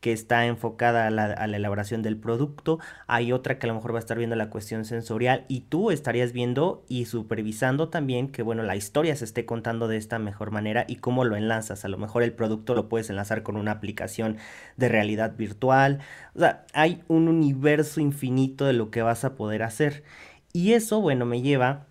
que 0.05 0.11
está 0.11 0.45
enfocada 0.45 1.07
a 1.07 1.09
la, 1.09 1.33
elaboración 1.45 2.03
del 2.03 2.15
producto, 2.15 2.77
hay 3.07 3.31
otra 3.31 3.57
que 3.57 3.65
a 3.65 3.69
lo 3.69 3.73
mejor 3.73 3.91
va 3.91 3.97
a 3.97 4.01
estar 4.01 4.19
viendo 4.19 4.35
la 4.35 4.51
cuestión 4.51 4.85
sensorial 4.85 5.45
y 5.47 5.61
tú 5.61 5.89
estarías 5.89 6.31
viendo 6.31 6.85
y 6.87 7.05
supervisando 7.05 7.89
también 7.89 8.27
que 8.27 8.43
bueno, 8.43 8.61
la 8.61 8.75
historia 8.75 9.15
se 9.15 9.25
esté 9.25 9.47
contando 9.47 9.87
de 9.87 9.97
esta 9.97 10.19
mejor 10.19 10.51
manera 10.51 10.85
y 10.87 10.97
cómo 10.97 11.25
lo 11.25 11.35
enlazas. 11.35 11.85
A 11.85 11.87
lo 11.87 11.97
mejor 11.97 12.21
el 12.21 12.33
producto 12.33 12.75
lo 12.75 12.87
puedes 12.87 13.09
enlazar 13.09 13.41
con 13.41 13.57
una 13.57 13.71
aplicación 13.71 14.37
de 14.77 14.89
realidad 14.89 15.37
virtual. 15.37 16.01
O 16.35 16.39
sea, 16.39 16.67
hay 16.75 17.01
un 17.07 17.27
universo 17.27 17.99
infinito 17.99 18.65
de 18.65 18.73
lo 18.73 18.91
que 18.91 19.01
vas 19.01 19.25
a 19.25 19.33
poder 19.33 19.63
hacer. 19.63 20.03
Y 20.53 20.73
eso, 20.73 21.01
bueno, 21.01 21.25
me 21.25 21.41
lleva 21.41 21.87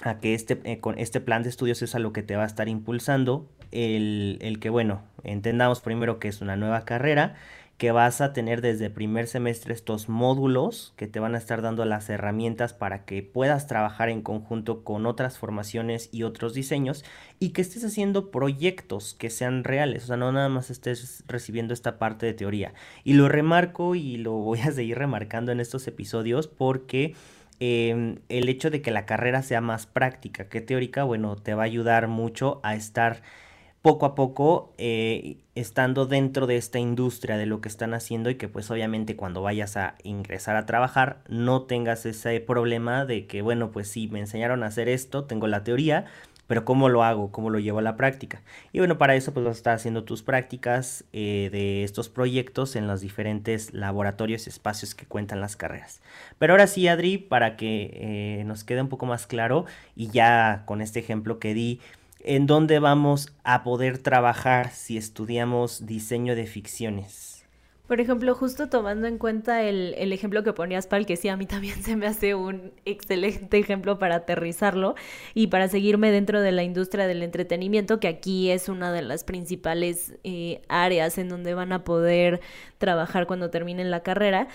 a 0.00 0.20
que 0.20 0.32
este, 0.32 0.58
eh, 0.64 0.80
con 0.80 0.98
este 0.98 1.20
plan 1.20 1.42
de 1.42 1.50
estudios 1.50 1.82
es 1.82 1.94
a 1.94 1.98
lo 1.98 2.14
que 2.14 2.22
te 2.22 2.34
va 2.34 2.44
a 2.44 2.46
estar 2.46 2.66
impulsando 2.66 3.46
el, 3.72 4.38
el 4.40 4.60
que, 4.60 4.70
bueno, 4.70 5.02
entendamos 5.24 5.80
primero 5.80 6.18
que 6.18 6.28
es 6.28 6.40
una 6.40 6.56
nueva 6.56 6.84
carrera 6.84 7.36
que 7.78 7.92
vas 7.92 8.20
a 8.20 8.32
tener 8.32 8.60
desde 8.60 8.90
primer 8.90 9.28
semestre 9.28 9.72
estos 9.72 10.08
módulos 10.08 10.92
que 10.96 11.06
te 11.06 11.20
van 11.20 11.36
a 11.36 11.38
estar 11.38 11.62
dando 11.62 11.84
las 11.84 12.10
herramientas 12.10 12.74
para 12.74 13.04
que 13.04 13.22
puedas 13.22 13.68
trabajar 13.68 14.08
en 14.08 14.20
conjunto 14.20 14.82
con 14.82 15.06
otras 15.06 15.38
formaciones 15.38 16.08
y 16.10 16.24
otros 16.24 16.54
diseños 16.54 17.04
y 17.38 17.50
que 17.50 17.62
estés 17.62 17.84
haciendo 17.84 18.32
proyectos 18.32 19.14
que 19.14 19.30
sean 19.30 19.62
reales, 19.62 20.04
o 20.04 20.06
sea, 20.08 20.16
no 20.16 20.32
nada 20.32 20.48
más 20.48 20.70
estés 20.70 21.22
recibiendo 21.28 21.72
esta 21.72 22.00
parte 22.00 22.26
de 22.26 22.34
teoría. 22.34 22.74
Y 23.04 23.12
lo 23.14 23.28
remarco 23.28 23.94
y 23.94 24.16
lo 24.16 24.32
voy 24.32 24.58
a 24.58 24.72
seguir 24.72 24.98
remarcando 24.98 25.52
en 25.52 25.60
estos 25.60 25.86
episodios 25.86 26.48
porque... 26.48 27.14
Em, 27.60 28.20
el 28.28 28.48
hecho 28.48 28.70
de 28.70 28.82
que 28.82 28.92
la 28.92 29.04
carrera 29.04 29.42
sea 29.42 29.60
más 29.60 29.84
práctica 29.84 30.48
que 30.48 30.60
teórica, 30.60 31.02
bueno, 31.02 31.34
te 31.34 31.54
va 31.54 31.64
a 31.64 31.66
ayudar 31.66 32.06
mucho 32.06 32.60
a 32.62 32.76
estar 32.76 33.20
poco 33.82 34.06
a 34.06 34.14
poco 34.14 34.74
eh, 34.78 35.38
estando 35.54 36.06
dentro 36.06 36.46
de 36.46 36.56
esta 36.56 36.78
industria 36.78 37.36
de 37.36 37.46
lo 37.46 37.60
que 37.60 37.68
están 37.68 37.94
haciendo 37.94 38.30
y 38.30 38.34
que 38.34 38.48
pues 38.48 38.70
obviamente 38.70 39.16
cuando 39.16 39.42
vayas 39.42 39.76
a 39.76 39.94
ingresar 40.02 40.56
a 40.56 40.66
trabajar 40.66 41.22
no 41.28 41.62
tengas 41.62 42.04
ese 42.06 42.40
problema 42.40 43.04
de 43.04 43.26
que 43.26 43.42
bueno 43.42 43.70
pues 43.70 43.88
sí 43.88 44.08
me 44.08 44.20
enseñaron 44.20 44.62
a 44.62 44.66
hacer 44.66 44.88
esto, 44.88 45.24
tengo 45.24 45.46
la 45.46 45.62
teoría, 45.62 46.06
pero 46.48 46.64
¿cómo 46.64 46.88
lo 46.88 47.04
hago? 47.04 47.30
¿Cómo 47.30 47.50
lo 47.50 47.58
llevo 47.60 47.78
a 47.78 47.82
la 47.82 47.96
práctica? 47.96 48.42
Y 48.72 48.78
bueno, 48.78 48.96
para 48.96 49.14
eso 49.14 49.32
pues 49.34 49.44
vas 49.44 49.56
a 49.56 49.58
estar 49.58 49.74
haciendo 49.74 50.04
tus 50.04 50.22
prácticas 50.22 51.04
eh, 51.12 51.50
de 51.52 51.84
estos 51.84 52.08
proyectos 52.08 52.74
en 52.74 52.86
los 52.86 53.02
diferentes 53.02 53.74
laboratorios 53.74 54.46
y 54.46 54.50
espacios 54.50 54.94
que 54.94 55.04
cuentan 55.04 55.42
las 55.42 55.56
carreras. 55.56 56.00
Pero 56.38 56.54
ahora 56.54 56.66
sí, 56.66 56.88
Adri, 56.88 57.18
para 57.18 57.56
que 57.56 57.90
eh, 57.92 58.44
nos 58.44 58.64
quede 58.64 58.80
un 58.80 58.88
poco 58.88 59.04
más 59.04 59.26
claro 59.26 59.66
y 59.94 60.08
ya 60.08 60.62
con 60.64 60.80
este 60.80 61.00
ejemplo 61.00 61.38
que 61.38 61.52
di, 61.52 61.80
en 62.20 62.46
dónde 62.46 62.78
vamos 62.78 63.32
a 63.44 63.62
poder 63.62 63.98
trabajar 63.98 64.70
si 64.70 64.96
estudiamos 64.96 65.86
diseño 65.86 66.34
de 66.34 66.46
ficciones. 66.46 67.38
Por 67.88 68.02
ejemplo, 68.02 68.34
justo 68.34 68.68
tomando 68.68 69.06
en 69.06 69.16
cuenta 69.16 69.62
el, 69.62 69.94
el, 69.96 70.12
ejemplo 70.12 70.44
que 70.44 70.52
ponías, 70.52 70.86
Pal, 70.86 71.06
que 71.06 71.16
sí, 71.16 71.30
a 71.30 71.38
mí 71.38 71.46
también 71.46 71.74
se 71.82 71.96
me 71.96 72.06
hace 72.06 72.34
un 72.34 72.70
excelente 72.84 73.56
ejemplo 73.58 73.98
para 73.98 74.16
aterrizarlo 74.16 74.94
y 75.32 75.46
para 75.46 75.68
seguirme 75.68 76.10
dentro 76.10 76.42
de 76.42 76.52
la 76.52 76.64
industria 76.64 77.06
del 77.06 77.22
entretenimiento, 77.22 77.98
que 77.98 78.08
aquí 78.08 78.50
es 78.50 78.68
una 78.68 78.92
de 78.92 79.00
las 79.00 79.24
principales 79.24 80.12
eh, 80.22 80.60
áreas 80.68 81.16
en 81.16 81.30
donde 81.30 81.54
van 81.54 81.72
a 81.72 81.82
poder 81.84 82.40
trabajar 82.76 83.26
cuando 83.26 83.48
terminen 83.48 83.90
la 83.90 84.02
carrera. 84.02 84.48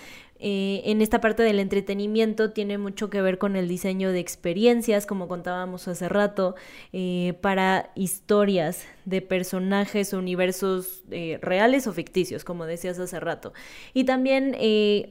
Eh, 0.46 0.82
en 0.90 1.00
esta 1.00 1.22
parte 1.22 1.42
del 1.42 1.58
entretenimiento 1.58 2.50
tiene 2.50 2.76
mucho 2.76 3.08
que 3.08 3.22
ver 3.22 3.38
con 3.38 3.56
el 3.56 3.66
diseño 3.66 4.12
de 4.12 4.20
experiencias, 4.20 5.06
como 5.06 5.26
contábamos 5.26 5.88
hace 5.88 6.06
rato, 6.06 6.54
eh, 6.92 7.32
para 7.40 7.90
historias 7.94 8.84
de 9.06 9.22
personajes 9.22 10.12
o 10.12 10.18
universos 10.18 11.02
eh, 11.10 11.38
reales 11.40 11.86
o 11.86 11.94
ficticios, 11.94 12.44
como 12.44 12.66
decías 12.66 12.98
hace 12.98 13.20
rato. 13.20 13.54
Y 13.94 14.04
también 14.04 14.54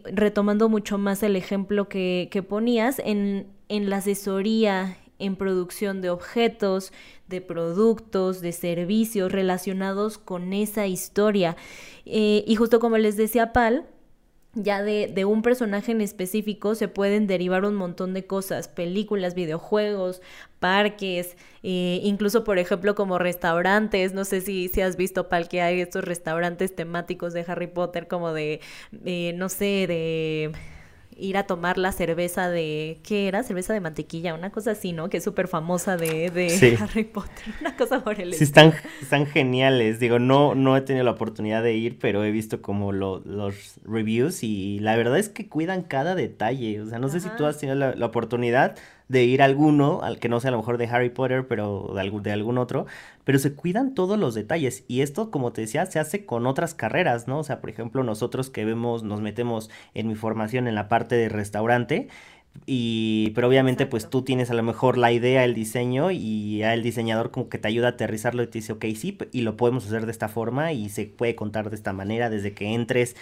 retomando 0.05 0.69
mucho 0.69 0.99
más 0.99 1.23
el 1.23 1.35
ejemplo 1.35 1.89
que, 1.89 2.45
ponías 2.47 2.99
en, 2.99 3.47
en 3.69 3.89
la 3.89 3.97
asesoría 3.97 4.97
en 5.17 5.35
producción 5.35 6.01
de 6.01 6.11
objetos, 6.11 6.93
de 7.27 7.41
productos, 7.41 8.39
de 8.39 8.51
servicios 8.51 9.31
relacionados 9.31 10.19
con 10.19 10.53
esa 10.53 10.85
historia. 10.85 11.57
y 12.05 12.55
justo 12.55 12.79
como 12.79 12.99
les 12.99 13.17
decía 13.17 13.51
Pal, 13.51 13.87
ya 14.55 14.83
de, 14.83 15.07
de, 15.07 15.25
un 15.25 15.41
personaje 15.41 15.91
en 15.91 16.01
específico 16.01 16.75
se 16.75 16.87
pueden 16.87 17.25
derivar 17.27 17.65
un 17.65 17.75
montón 17.75 18.13
de 18.13 18.25
cosas, 18.25 18.67
películas, 18.67 19.33
videojuegos, 19.33 20.21
parques, 20.59 21.35
eh, 21.63 21.99
incluso 22.03 22.43
por 22.43 22.59
ejemplo 22.59 22.95
como 22.95 23.17
restaurantes, 23.17 24.13
no 24.13 24.25
sé 24.25 24.41
si, 24.41 24.67
si 24.67 24.81
has 24.81 24.95
visto 24.95 25.27
Pal 25.27 25.49
que 25.49 25.61
hay 25.61 25.81
estos 25.81 26.03
restaurantes 26.03 26.75
temáticos 26.75 27.33
de 27.33 27.45
Harry 27.47 27.67
Potter 27.67 28.07
como 28.07 28.31
de, 28.31 28.61
eh, 29.05 29.33
no 29.35 29.49
sé, 29.49 29.87
de 29.87 30.51
ir 31.17 31.37
a 31.37 31.43
tomar 31.43 31.77
la 31.77 31.91
cerveza 31.91 32.49
de, 32.49 32.99
¿qué 33.03 33.27
era? 33.27 33.43
Cerveza 33.43 33.73
de 33.73 33.79
mantequilla, 33.79 34.33
una 34.33 34.51
cosa 34.51 34.71
así, 34.71 34.93
¿no? 34.93 35.09
Que 35.09 35.17
es 35.17 35.23
súper 35.23 35.47
famosa 35.47 35.97
de, 35.97 36.29
de 36.29 36.77
Harry 36.81 37.03
Potter, 37.03 37.53
una 37.61 37.75
cosa 37.75 38.03
por 38.03 38.19
el 38.19 38.33
Sí, 38.33 38.43
están, 38.43 38.73
están 39.01 39.25
geniales, 39.25 39.99
digo, 39.99 40.19
no, 40.19 40.55
no 40.55 40.77
he 40.77 40.81
tenido 40.81 41.05
la 41.05 41.11
oportunidad 41.11 41.63
de 41.63 41.73
ir, 41.73 41.99
pero 41.99 42.23
he 42.23 42.31
visto 42.31 42.61
como 42.61 42.91
los 42.91 43.23
reviews 43.83 44.43
y 44.43 44.79
la 44.79 44.95
verdad 44.95 45.17
es 45.17 45.29
que 45.29 45.47
cuidan 45.47 45.83
cada 45.83 46.15
detalle, 46.15 46.81
o 46.81 46.85
sea, 46.87 46.99
no 46.99 47.09
sé 47.09 47.19
si 47.19 47.29
tú 47.37 47.45
has 47.45 47.57
tenido 47.57 47.75
la, 47.75 47.95
la 47.95 48.05
oportunidad 48.05 48.75
de 49.13 49.23
ir 49.23 49.41
a 49.41 49.45
alguno, 49.45 50.01
al 50.03 50.19
que 50.19 50.27
no 50.27 50.41
sea 50.41 50.49
a 50.49 50.51
lo 50.51 50.57
mejor 50.57 50.77
de 50.77 50.87
Harry 50.87 51.09
Potter, 51.09 51.47
pero 51.47 51.91
de 51.95 52.01
algún, 52.01 52.23
de 52.23 52.33
algún 52.33 52.57
otro, 52.57 52.85
pero 53.23 53.39
se 53.39 53.53
cuidan 53.53 53.95
todos 53.95 54.19
los 54.19 54.35
detalles. 54.35 54.83
Y 54.89 55.01
esto, 55.01 55.31
como 55.31 55.53
te 55.53 55.61
decía, 55.61 55.85
se 55.85 55.99
hace 55.99 56.25
con 56.25 56.45
otras 56.45 56.73
carreras, 56.73 57.27
¿no? 57.27 57.39
O 57.39 57.43
sea, 57.45 57.61
por 57.61 57.69
ejemplo, 57.69 58.03
nosotros 58.03 58.49
que 58.49 58.65
vemos, 58.65 59.03
nos 59.03 59.21
metemos 59.21 59.69
en 59.93 60.07
mi 60.09 60.15
formación 60.15 60.67
en 60.67 60.75
la 60.75 60.89
parte 60.89 61.15
de 61.15 61.29
restaurante, 61.29 62.09
y 62.65 63.31
pero 63.31 63.47
obviamente 63.47 63.85
pues 63.87 64.09
tú 64.09 64.21
tienes 64.21 64.51
a 64.51 64.53
lo 64.53 64.63
mejor 64.63 64.97
la 64.97 65.11
idea, 65.11 65.43
el 65.43 65.55
diseño 65.55 66.11
y 66.11 66.59
ya 66.59 66.73
el 66.73 66.83
diseñador 66.83 67.31
como 67.31 67.49
que 67.49 67.57
te 67.57 67.67
ayuda 67.67 67.87
a 67.87 67.91
aterrizarlo 67.91 68.43
y 68.43 68.47
te 68.47 68.59
dice, 68.59 68.73
ok, 68.73 68.85
sí, 68.95 69.17
y 69.31 69.41
lo 69.41 69.57
podemos 69.57 69.85
hacer 69.87 70.05
de 70.05 70.11
esta 70.11 70.27
forma 70.29 70.71
y 70.71 70.89
se 70.89 71.05
puede 71.05 71.35
contar 71.35 71.69
de 71.69 71.75
esta 71.75 71.93
manera 71.93 72.29
desde 72.29 72.53
que 72.53 72.73
entres, 72.73 73.15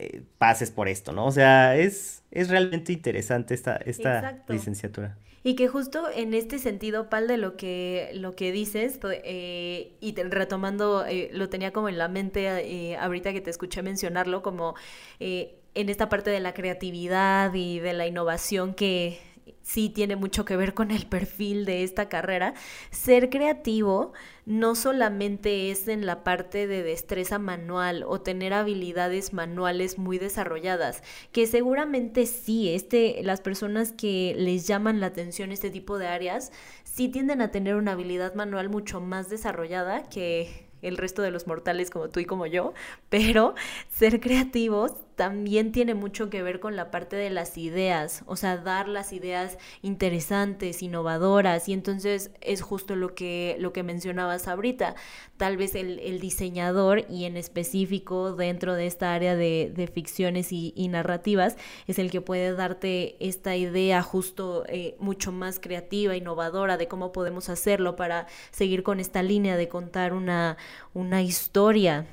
eh, 0.00 0.22
pases 0.38 0.70
por 0.70 0.88
esto, 0.88 1.12
¿no? 1.12 1.26
O 1.26 1.32
sea, 1.32 1.76
es, 1.76 2.22
es 2.30 2.48
realmente 2.48 2.92
interesante 2.92 3.54
esta, 3.54 3.76
esta 3.76 4.42
licenciatura. 4.48 5.16
Y 5.42 5.54
que 5.54 5.68
justo 5.68 6.06
en 6.14 6.34
este 6.34 6.58
sentido, 6.58 7.08
Pal, 7.08 7.26
de 7.26 7.38
lo 7.38 7.56
que, 7.56 8.10
lo 8.14 8.36
que 8.36 8.52
dices, 8.52 9.00
eh, 9.02 9.96
y 10.00 10.14
retomando, 10.14 11.06
eh, 11.06 11.30
lo 11.32 11.48
tenía 11.48 11.72
como 11.72 11.88
en 11.88 11.96
la 11.96 12.08
mente 12.08 12.46
eh, 12.90 12.96
ahorita 12.98 13.32
que 13.32 13.40
te 13.40 13.48
escuché 13.48 13.82
mencionarlo, 13.82 14.42
como 14.42 14.74
en 15.18 15.88
esta 15.88 16.08
parte 16.10 16.30
de 16.30 16.40
la 16.40 16.52
creatividad 16.52 17.54
y 17.54 17.78
de 17.78 17.94
la 17.94 18.06
innovación 18.06 18.74
que 18.74 19.18
sí 19.62 19.88
tiene 19.88 20.16
mucho 20.16 20.44
que 20.44 20.56
ver 20.56 20.74
con 20.74 20.90
el 20.90 21.06
perfil 21.06 21.64
de 21.64 21.82
esta 21.82 22.08
carrera. 22.08 22.54
Ser 22.90 23.30
creativo 23.30 24.12
no 24.46 24.74
solamente 24.74 25.70
es 25.70 25.86
en 25.88 26.06
la 26.06 26.24
parte 26.24 26.66
de 26.66 26.82
destreza 26.82 27.38
manual 27.38 28.04
o 28.06 28.20
tener 28.20 28.52
habilidades 28.52 29.32
manuales 29.32 29.98
muy 29.98 30.18
desarrolladas, 30.18 31.02
que 31.32 31.46
seguramente 31.46 32.26
sí, 32.26 32.74
este, 32.74 33.20
las 33.22 33.40
personas 33.40 33.92
que 33.92 34.34
les 34.36 34.66
llaman 34.66 35.00
la 35.00 35.06
atención 35.06 35.52
este 35.52 35.70
tipo 35.70 35.98
de 35.98 36.08
áreas, 36.08 36.52
sí 36.84 37.08
tienden 37.08 37.40
a 37.40 37.50
tener 37.50 37.76
una 37.76 37.92
habilidad 37.92 38.34
manual 38.34 38.70
mucho 38.70 39.00
más 39.00 39.30
desarrollada 39.30 40.08
que 40.08 40.68
el 40.82 40.96
resto 40.96 41.22
de 41.22 41.30
los 41.30 41.46
mortales 41.46 41.90
como 41.90 42.08
tú 42.08 42.20
y 42.20 42.24
como 42.24 42.46
yo, 42.46 42.72
pero 43.08 43.54
ser 43.90 44.20
creativos 44.20 44.92
también 45.20 45.70
tiene 45.70 45.92
mucho 45.92 46.30
que 46.30 46.42
ver 46.42 46.60
con 46.60 46.76
la 46.76 46.90
parte 46.90 47.14
de 47.14 47.28
las 47.28 47.58
ideas, 47.58 48.22
o 48.24 48.36
sea, 48.36 48.56
dar 48.56 48.88
las 48.88 49.12
ideas 49.12 49.58
interesantes, 49.82 50.82
innovadoras, 50.82 51.68
y 51.68 51.74
entonces 51.74 52.30
es 52.40 52.62
justo 52.62 52.96
lo 52.96 53.14
que, 53.14 53.54
lo 53.58 53.74
que 53.74 53.82
mencionabas 53.82 54.48
ahorita, 54.48 54.94
tal 55.36 55.58
vez 55.58 55.74
el, 55.74 56.20
diseñador 56.20 57.04
y 57.10 57.26
en 57.26 57.36
específico 57.36 58.32
dentro 58.34 58.74
de 58.74 58.86
esta 58.86 59.12
área 59.12 59.36
de, 59.36 59.90
ficciones 59.92 60.52
y, 60.52 60.88
narrativas 60.88 61.58
es 61.86 61.98
el 61.98 62.10
que 62.10 62.22
puede 62.22 62.54
darte 62.54 63.16
esta 63.20 63.56
idea 63.56 64.02
justo 64.02 64.64
eh, 64.68 64.96
mucho 65.00 65.32
más 65.32 65.60
creativa, 65.60 66.16
innovadora 66.16 66.78
de 66.78 66.88
cómo 66.88 67.12
podemos 67.12 67.50
hacerlo 67.50 67.94
para 67.94 68.26
seguir 68.52 68.82
con 68.82 69.00
esta 69.00 69.22
línea 69.22 69.58
de 69.58 69.68
contar 69.68 70.14
una, 70.14 70.56
una 70.94 71.20
historia 71.20 72.06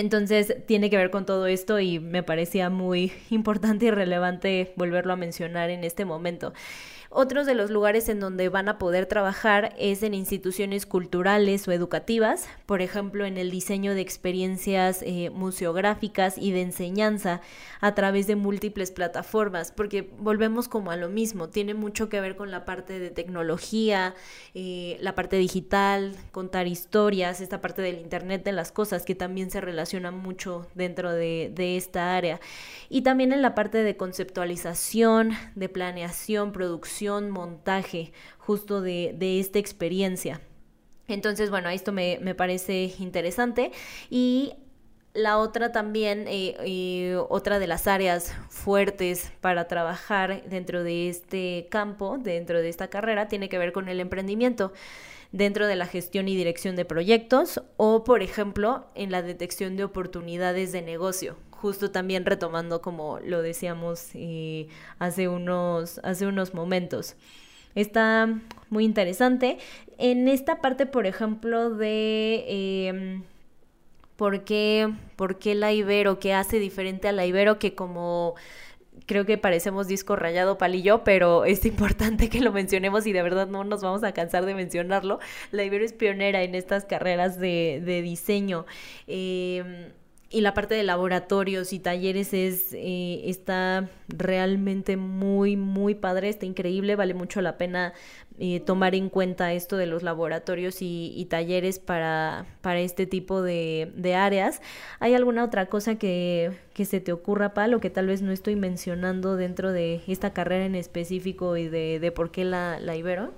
entonces 0.00 0.56
tiene 0.66 0.90
que 0.90 0.96
ver 0.96 1.10
con 1.10 1.26
todo 1.26 1.46
esto 1.46 1.80
y 1.80 1.98
me 1.98 2.22
parecía 2.22 2.70
muy 2.70 3.12
importante 3.30 3.86
y 3.86 3.90
relevante 3.90 4.72
volverlo 4.76 5.12
a 5.12 5.16
mencionar 5.16 5.70
en 5.70 5.84
este 5.84 6.04
momento. 6.04 6.52
Otros 7.10 7.46
de 7.46 7.54
los 7.54 7.70
lugares 7.70 8.10
en 8.10 8.20
donde 8.20 8.50
van 8.50 8.68
a 8.68 8.76
poder 8.76 9.06
trabajar 9.06 9.74
es 9.78 10.02
en 10.02 10.12
instituciones 10.12 10.84
culturales 10.84 11.66
o 11.66 11.72
educativas, 11.72 12.46
por 12.66 12.82
ejemplo 12.82 13.24
en 13.24 13.38
el 13.38 13.50
diseño 13.50 13.94
de 13.94 14.02
experiencias 14.02 15.00
eh, 15.00 15.30
museográficas 15.30 16.36
y 16.36 16.52
de 16.52 16.60
enseñanza 16.60 17.40
a 17.80 17.94
través 17.94 18.26
de 18.26 18.36
múltiples 18.36 18.90
plataformas, 18.90 19.72
porque 19.72 20.10
volvemos 20.18 20.68
como 20.68 20.90
a 20.90 20.96
lo 20.96 21.08
mismo, 21.08 21.48
tiene 21.48 21.72
mucho 21.72 22.10
que 22.10 22.20
ver 22.20 22.36
con 22.36 22.50
la 22.50 22.66
parte 22.66 22.98
de 22.98 23.10
tecnología, 23.10 24.14
eh, 24.52 24.98
la 25.00 25.14
parte 25.14 25.36
digital, 25.36 26.14
contar 26.30 26.66
historias, 26.66 27.40
esta 27.40 27.62
parte 27.62 27.80
del 27.80 28.00
Internet 28.00 28.44
de 28.44 28.52
las 28.52 28.70
cosas 28.70 29.06
que 29.06 29.14
también 29.14 29.50
se 29.50 29.62
relaciona 29.62 30.10
mucho 30.10 30.66
dentro 30.74 31.10
de, 31.12 31.50
de 31.54 31.78
esta 31.78 32.14
área. 32.14 32.38
Y 32.90 33.00
también 33.00 33.32
en 33.32 33.40
la 33.40 33.54
parte 33.54 33.78
de 33.78 33.96
conceptualización, 33.96 35.30
de 35.54 35.70
planeación, 35.70 36.52
producción, 36.52 36.97
montaje 37.30 38.12
justo 38.38 38.80
de, 38.80 39.16
esta 39.40 39.58
experiencia. 39.58 40.40
Entonces, 41.06 41.50
bueno, 41.50 41.68
esto 41.70 41.92
me, 41.92 42.34
parece 42.34 42.92
interesante. 42.98 43.72
Y 44.10 44.54
la 45.14 45.38
otra 45.38 45.72
también, 45.72 46.26
eh, 46.28 46.56
eh, 46.64 47.16
otra 47.28 47.58
de 47.58 47.66
las 47.66 47.86
áreas 47.86 48.34
fuertes 48.50 49.32
para 49.40 49.68
trabajar 49.68 50.44
dentro 50.48 50.84
de 50.84 51.08
este 51.08 51.66
campo, 51.70 52.18
dentro 52.18 52.60
de 52.60 52.68
esta 52.68 52.88
carrera, 52.88 53.28
tiene 53.28 53.48
que 53.48 53.58
ver 53.58 53.72
con 53.72 53.88
el 53.88 54.00
emprendimiento 54.00 54.72
dentro 55.32 55.66
de 55.66 55.76
la 55.76 55.86
gestión 55.86 56.28
y 56.28 56.36
dirección 56.36 56.76
de 56.76 56.84
proyectos 56.84 57.62
o, 57.76 58.04
por 58.04 58.22
ejemplo, 58.22 58.86
en 58.94 59.10
la 59.10 59.22
detección 59.22 59.76
de 59.76 59.84
oportunidades 59.84 60.72
de 60.72 60.82
negocio 60.82 61.36
justo 61.60 61.90
también 61.90 62.24
retomando 62.24 62.80
como 62.80 63.18
lo 63.20 63.42
decíamos 63.42 64.10
eh, 64.14 64.68
hace, 64.98 65.28
unos, 65.28 66.00
hace 66.04 66.26
unos 66.26 66.54
momentos. 66.54 67.16
Está 67.74 68.28
muy 68.70 68.84
interesante. 68.84 69.58
En 69.98 70.28
esta 70.28 70.60
parte, 70.60 70.86
por 70.86 71.06
ejemplo, 71.06 71.70
de 71.70 72.88
em, 72.88 73.22
por, 74.16 74.44
qué, 74.44 74.92
por 75.16 75.38
qué 75.38 75.54
la 75.54 75.72
Ibero, 75.72 76.18
qué 76.18 76.32
hace 76.32 76.58
diferente 76.58 77.08
a 77.08 77.12
la 77.12 77.26
Ibero, 77.26 77.58
que 77.58 77.74
como 77.74 78.34
creo 79.06 79.24
que 79.26 79.38
parecemos 79.38 79.86
disco 79.88 80.16
rayado 80.16 80.58
palillo, 80.58 81.04
pero 81.04 81.44
es 81.44 81.64
importante 81.66 82.28
que 82.28 82.40
lo 82.40 82.52
mencionemos 82.52 83.06
y 83.06 83.12
de 83.12 83.22
verdad 83.22 83.48
no 83.48 83.64
nos 83.64 83.82
vamos 83.82 84.04
a 84.04 84.12
cansar 84.12 84.46
de 84.46 84.54
mencionarlo. 84.54 85.18
La 85.50 85.64
Ibero 85.64 85.84
es 85.84 85.92
pionera 85.92 86.42
en 86.42 86.54
estas 86.54 86.84
carreras 86.84 87.38
de, 87.38 87.82
de 87.84 88.02
diseño. 88.02 88.66
Eh, 89.06 89.92
y 90.30 90.42
la 90.42 90.52
parte 90.54 90.74
de 90.74 90.82
laboratorios 90.82 91.72
y 91.72 91.78
talleres 91.78 92.34
es 92.34 92.72
eh, 92.74 93.22
está 93.24 93.88
realmente 94.08 94.96
muy 94.96 95.56
muy 95.56 95.94
padre 95.94 96.28
está 96.28 96.44
increíble 96.44 96.96
vale 96.96 97.14
mucho 97.14 97.40
la 97.40 97.56
pena 97.56 97.94
eh, 98.40 98.60
tomar 98.60 98.94
en 98.94 99.08
cuenta 99.08 99.52
esto 99.52 99.76
de 99.76 99.86
los 99.86 100.04
laboratorios 100.04 100.76
y, 100.80 101.26
talleres 101.28 101.80
para, 101.80 102.46
para 102.60 102.78
este 102.78 103.04
tipo 103.04 103.42
de, 103.42 103.92
de, 103.96 104.14
áreas. 104.14 104.62
Hay 105.00 105.14
alguna 105.14 105.42
otra 105.42 105.66
cosa 105.66 105.96
que, 105.96 106.52
que 106.72 106.84
se 106.84 107.00
te 107.00 107.10
ocurra 107.10 107.52
Pal 107.52 107.74
o 107.74 107.80
que 107.80 107.90
tal 107.90 108.06
vez 108.06 108.22
no 108.22 108.30
estoy 108.30 108.54
mencionando 108.54 109.34
dentro 109.34 109.72
de 109.72 110.02
esta 110.06 110.32
carrera 110.32 110.66
en 110.66 110.76
específico 110.76 111.56
y 111.56 111.66
de, 111.66 111.98
de 111.98 112.12
por 112.12 112.30
qué 112.30 112.44
la, 112.44 112.78
la 112.78 112.94
Ibero 112.94 113.32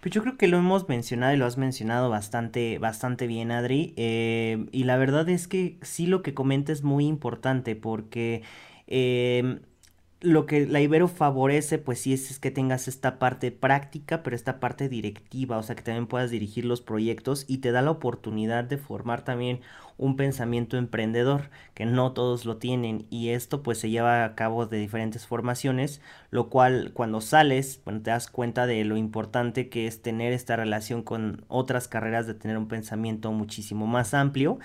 pues 0.00 0.14
yo 0.14 0.22
creo 0.22 0.36
que 0.36 0.48
lo 0.48 0.58
hemos 0.58 0.88
mencionado 0.88 1.34
y 1.34 1.36
lo 1.36 1.46
has 1.46 1.58
mencionado 1.58 2.10
bastante, 2.10 2.78
bastante 2.78 3.26
bien, 3.26 3.50
Adri. 3.50 3.94
Eh, 3.96 4.66
y 4.72 4.84
la 4.84 4.96
verdad 4.96 5.28
es 5.28 5.48
que 5.48 5.78
sí 5.82 6.06
lo 6.06 6.22
que 6.22 6.34
comenta 6.34 6.72
es 6.72 6.82
muy 6.82 7.06
importante 7.06 7.76
porque 7.76 8.42
eh, 8.86 9.60
lo 10.20 10.46
que 10.46 10.66
la 10.66 10.80
Ibero 10.80 11.06
favorece, 11.06 11.78
pues 11.78 12.00
sí, 12.00 12.12
es, 12.12 12.38
que 12.40 12.50
tengas 12.50 12.88
esta 12.88 13.18
parte 13.20 13.52
práctica, 13.52 14.22
pero 14.24 14.34
esta 14.34 14.58
parte 14.58 14.88
directiva, 14.88 15.58
o 15.58 15.62
sea, 15.62 15.76
que 15.76 15.82
también 15.82 16.08
puedas 16.08 16.30
dirigir 16.30 16.64
los 16.64 16.80
proyectos 16.80 17.44
y 17.46 17.58
te 17.58 17.70
da 17.70 17.82
la 17.82 17.92
oportunidad 17.92 18.64
de 18.64 18.78
formar 18.78 19.24
también 19.24 19.60
un 19.96 20.16
pensamiento 20.16 20.76
emprendedor, 20.76 21.50
que 21.74 21.86
no 21.86 22.12
todos 22.12 22.44
lo 22.46 22.56
tienen, 22.56 23.06
y 23.10 23.28
esto 23.30 23.62
pues 23.62 23.78
se 23.78 23.90
lleva 23.90 24.24
a 24.24 24.34
cabo 24.34 24.66
de 24.66 24.78
diferentes 24.78 25.26
formaciones, 25.26 26.00
lo 26.30 26.48
cual 26.50 26.90
cuando 26.94 27.20
sales, 27.20 27.80
bueno, 27.84 28.02
te 28.02 28.10
das 28.10 28.28
cuenta 28.28 28.66
de 28.66 28.84
lo 28.84 28.96
importante 28.96 29.68
que 29.68 29.86
es 29.86 30.02
tener 30.02 30.32
esta 30.32 30.56
relación 30.56 31.02
con 31.02 31.44
otras 31.48 31.86
carreras, 31.86 32.26
de 32.26 32.34
tener 32.34 32.58
un 32.58 32.68
pensamiento 32.68 33.30
muchísimo 33.32 33.86
más 33.86 34.14
amplio. 34.14 34.58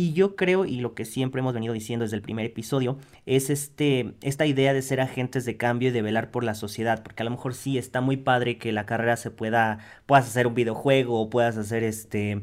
Y 0.00 0.12
yo 0.12 0.36
creo, 0.36 0.64
y 0.64 0.78
lo 0.78 0.94
que 0.94 1.04
siempre 1.04 1.40
hemos 1.40 1.54
venido 1.54 1.74
diciendo 1.74 2.04
desde 2.04 2.14
el 2.14 2.22
primer 2.22 2.46
episodio, 2.46 2.98
es 3.26 3.50
este, 3.50 4.14
esta 4.20 4.46
idea 4.46 4.72
de 4.72 4.80
ser 4.80 5.00
agentes 5.00 5.44
de 5.44 5.56
cambio 5.56 5.88
y 5.88 5.92
de 5.92 6.02
velar 6.02 6.30
por 6.30 6.44
la 6.44 6.54
sociedad, 6.54 7.02
porque 7.02 7.24
a 7.24 7.24
lo 7.24 7.32
mejor 7.32 7.52
sí 7.52 7.78
está 7.78 8.00
muy 8.00 8.16
padre 8.16 8.58
que 8.58 8.70
la 8.70 8.86
carrera 8.86 9.16
se 9.16 9.32
pueda, 9.32 9.80
puedas 10.06 10.28
hacer 10.28 10.46
un 10.46 10.54
videojuego 10.54 11.20
o 11.20 11.30
puedas 11.30 11.56
hacer 11.56 11.82
este, 11.82 12.42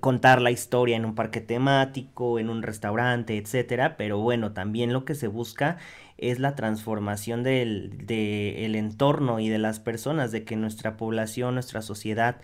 contar 0.00 0.40
la 0.40 0.50
historia 0.50 0.96
en 0.96 1.04
un 1.04 1.14
parque 1.14 1.42
temático, 1.42 2.38
en 2.38 2.48
un 2.48 2.62
restaurante, 2.62 3.36
etcétera, 3.36 3.98
pero 3.98 4.16
bueno, 4.20 4.52
también 4.52 4.94
lo 4.94 5.04
que 5.04 5.14
se 5.14 5.28
busca 5.28 5.76
es 6.16 6.38
la 6.38 6.54
transformación 6.54 7.42
del 7.42 8.06
de 8.06 8.64
el 8.64 8.76
entorno 8.76 9.40
y 9.40 9.50
de 9.50 9.58
las 9.58 9.78
personas, 9.78 10.32
de 10.32 10.44
que 10.44 10.56
nuestra 10.56 10.96
población, 10.96 11.52
nuestra 11.52 11.82
sociedad, 11.82 12.40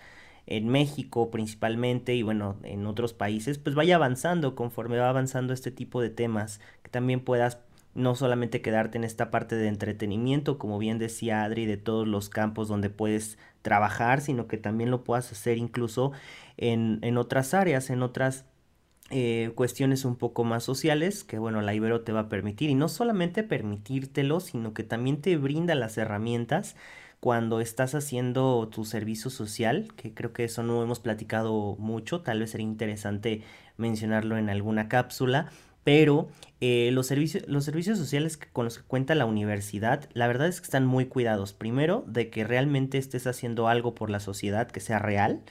en 0.49 0.67
México 0.67 1.29
principalmente 1.29 2.15
y 2.15 2.23
bueno, 2.23 2.57
en 2.63 2.87
otros 2.87 3.13
países, 3.13 3.59
pues 3.59 3.75
vaya 3.75 3.95
avanzando 3.95 4.55
conforme 4.55 4.97
va 4.97 5.07
avanzando 5.07 5.53
este 5.53 5.69
tipo 5.69 6.01
de 6.01 6.09
temas, 6.09 6.59
que 6.81 6.89
también 6.89 7.19
puedas 7.21 7.59
no 7.93 8.15
solamente 8.15 8.61
quedarte 8.61 8.97
en 8.97 9.03
esta 9.03 9.29
parte 9.29 9.55
de 9.55 9.67
entretenimiento, 9.67 10.57
como 10.57 10.79
bien 10.79 10.97
decía 10.97 11.43
Adri, 11.43 11.67
de 11.67 11.77
todos 11.77 12.07
los 12.07 12.29
campos 12.29 12.67
donde 12.67 12.89
puedes 12.89 13.37
trabajar, 13.61 14.21
sino 14.21 14.47
que 14.47 14.57
también 14.57 14.89
lo 14.89 15.03
puedas 15.03 15.31
hacer 15.31 15.57
incluso 15.57 16.13
en, 16.57 16.97
en 17.03 17.17
otras 17.17 17.53
áreas, 17.53 17.91
en 17.91 18.01
otras 18.01 18.45
eh, 19.11 19.51
cuestiones 19.55 20.03
un 20.05 20.15
poco 20.15 20.43
más 20.43 20.63
sociales 20.63 21.23
que 21.23 21.39
bueno 21.39 21.61
la 21.61 21.73
Ibero 21.73 22.01
te 22.01 22.11
va 22.11 22.21
a 22.21 22.29
permitir. 22.29 22.71
Y 22.71 22.75
no 22.75 22.89
solamente 22.89 23.43
permitírtelo 23.43 24.39
sino 24.39 24.73
que 24.73 24.83
también 24.83 25.21
te 25.21 25.37
brinda 25.37 25.75
las 25.75 25.97
herramientas 25.97 26.75
cuando 27.19 27.59
estás 27.59 27.95
haciendo 27.95 28.69
tu 28.69 28.85
servicio 28.85 29.29
social, 29.29 29.93
que 29.95 30.13
creo 30.13 30.31
que 30.31 30.45
eso 30.45 30.63
no 30.63 30.81
hemos 30.81 30.99
platicado 30.99 31.75
mucho, 31.77 32.21
tal 32.21 32.39
vez 32.39 32.51
sería 32.51 32.67
interesante 32.67 33.43
mencionarlo 33.77 34.37
en 34.37 34.49
alguna 34.49 34.87
cápsula, 34.87 35.49
pero 35.83 36.29
eh, 36.61 36.91
los, 36.93 37.11
los 37.47 37.65
servicios 37.65 37.97
sociales 37.97 38.37
con 38.37 38.65
los 38.65 38.77
que 38.77 38.83
cuenta 38.83 39.15
la 39.15 39.25
universidad, 39.25 40.09
la 40.13 40.27
verdad 40.27 40.47
es 40.47 40.61
que 40.61 40.65
están 40.65 40.85
muy 40.85 41.05
cuidados. 41.05 41.53
Primero, 41.53 42.03
de 42.07 42.29
que 42.29 42.43
realmente 42.43 42.97
estés 42.97 43.27
haciendo 43.27 43.67
algo 43.67 43.95
por 43.95 44.09
la 44.09 44.19
sociedad 44.19 44.69
que 44.69 44.81
sea 44.81 44.99
real 44.99 45.41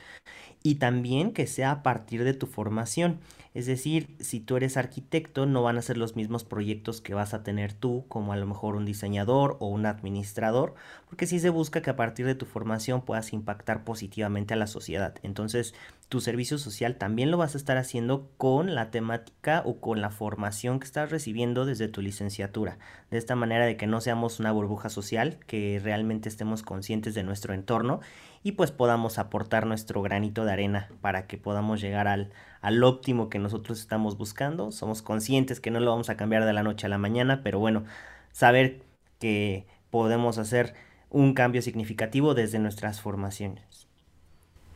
y 0.62 0.76
también 0.76 1.32
que 1.32 1.46
sea 1.46 1.70
a 1.70 1.82
partir 1.82 2.24
de 2.24 2.34
tu 2.34 2.46
formación. 2.46 3.20
Es 3.54 3.66
decir, 3.66 4.14
si 4.20 4.40
tú 4.40 4.56
eres 4.56 4.76
arquitecto, 4.76 5.46
no 5.46 5.62
van 5.62 5.78
a 5.78 5.82
ser 5.82 5.96
los 5.96 6.16
mismos 6.16 6.44
proyectos 6.44 7.00
que 7.00 7.14
vas 7.14 7.34
a 7.34 7.42
tener 7.42 7.72
tú, 7.72 8.04
como 8.08 8.32
a 8.32 8.36
lo 8.36 8.46
mejor 8.46 8.76
un 8.76 8.84
diseñador 8.84 9.56
o 9.60 9.68
un 9.68 9.86
administrador, 9.86 10.74
porque 11.08 11.26
sí 11.26 11.40
se 11.40 11.50
busca 11.50 11.82
que 11.82 11.90
a 11.90 11.96
partir 11.96 12.26
de 12.26 12.34
tu 12.34 12.46
formación 12.46 13.02
puedas 13.02 13.32
impactar 13.32 13.84
positivamente 13.84 14.54
a 14.54 14.58
la 14.58 14.66
sociedad. 14.66 15.14
Entonces, 15.22 15.74
tu 16.08 16.20
servicio 16.20 16.56
social 16.56 16.96
también 16.96 17.30
lo 17.30 17.36
vas 17.36 17.54
a 17.54 17.58
estar 17.58 17.76
haciendo 17.76 18.30
con 18.38 18.74
la 18.74 18.90
temática 18.90 19.62
o 19.64 19.80
con 19.80 20.00
la 20.00 20.10
formación 20.10 20.80
que 20.80 20.86
estás 20.86 21.10
recibiendo 21.10 21.66
desde 21.66 21.88
tu 21.88 22.00
licenciatura. 22.00 22.78
De 23.10 23.18
esta 23.18 23.36
manera 23.36 23.66
de 23.66 23.76
que 23.76 23.86
no 23.86 24.00
seamos 24.00 24.40
una 24.40 24.52
burbuja 24.52 24.88
social, 24.88 25.38
que 25.46 25.80
realmente 25.82 26.28
estemos 26.28 26.62
conscientes 26.62 27.14
de 27.14 27.24
nuestro 27.24 27.52
entorno 27.52 28.00
y 28.42 28.52
pues 28.52 28.70
podamos 28.70 29.18
aportar 29.18 29.66
nuestro 29.66 30.00
granito 30.00 30.44
de 30.44 30.52
arena 30.52 30.88
para 31.00 31.26
que 31.26 31.36
podamos 31.36 31.80
llegar 31.80 32.08
al, 32.08 32.30
al 32.60 32.82
óptimo 32.82 33.28
que 33.28 33.38
nosotros 33.38 33.80
estamos 33.80 34.16
buscando. 34.16 34.72
Somos 34.72 35.02
conscientes 35.02 35.60
que 35.60 35.70
no 35.70 35.80
lo 35.80 35.90
vamos 35.90 36.10
a 36.10 36.16
cambiar 36.16 36.44
de 36.44 36.52
la 36.52 36.62
noche 36.62 36.86
a 36.86 36.88
la 36.88 36.98
mañana, 36.98 37.42
pero 37.42 37.58
bueno, 37.58 37.84
saber 38.32 38.82
que 39.18 39.66
podemos 39.90 40.38
hacer 40.38 40.74
un 41.10 41.34
cambio 41.34 41.62
significativo 41.62 42.34
desde 42.34 42.58
nuestras 42.58 43.00
formaciones. 43.00 43.88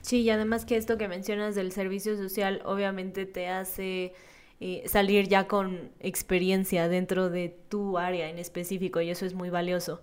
Sí, 0.01 0.23
y 0.23 0.31
además 0.31 0.65
que 0.65 0.77
esto 0.77 0.99
que 0.99 1.09
mencionas 1.09 1.55
del 1.55 1.71
servicio 1.71 2.17
social 2.17 2.61
obviamente 2.65 3.25
te 3.25 3.49
hace 3.49 4.15
eh, 4.61 4.83
salir 4.87 5.29
ya 5.29 5.47
con 5.47 5.91
experiencia 6.01 6.89
dentro 6.89 7.31
de 7.31 7.57
tu 7.69 7.99
área 7.99 8.29
en 8.29 8.39
específico 8.39 9.01
y 9.01 9.11
eso 9.11 9.27
es 9.27 9.35
muy 9.35 9.51
valioso. 9.51 10.01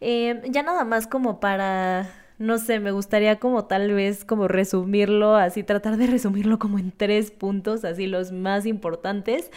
Eh, 0.00 0.42
ya 0.48 0.62
nada 0.62 0.84
más 0.84 1.06
como 1.06 1.40
para 1.40 2.10
no 2.38 2.58
sé, 2.58 2.78
me 2.78 2.92
gustaría 2.92 3.40
como 3.40 3.64
tal 3.64 3.92
vez 3.92 4.24
como 4.24 4.46
resumirlo, 4.46 5.34
así 5.34 5.64
tratar 5.64 5.96
de 5.96 6.06
resumirlo 6.06 6.58
como 6.58 6.78
en 6.78 6.92
tres 6.92 7.32
puntos, 7.32 7.84
así 7.84 8.06
los 8.06 8.30
más 8.30 8.64
importantes, 8.64 9.50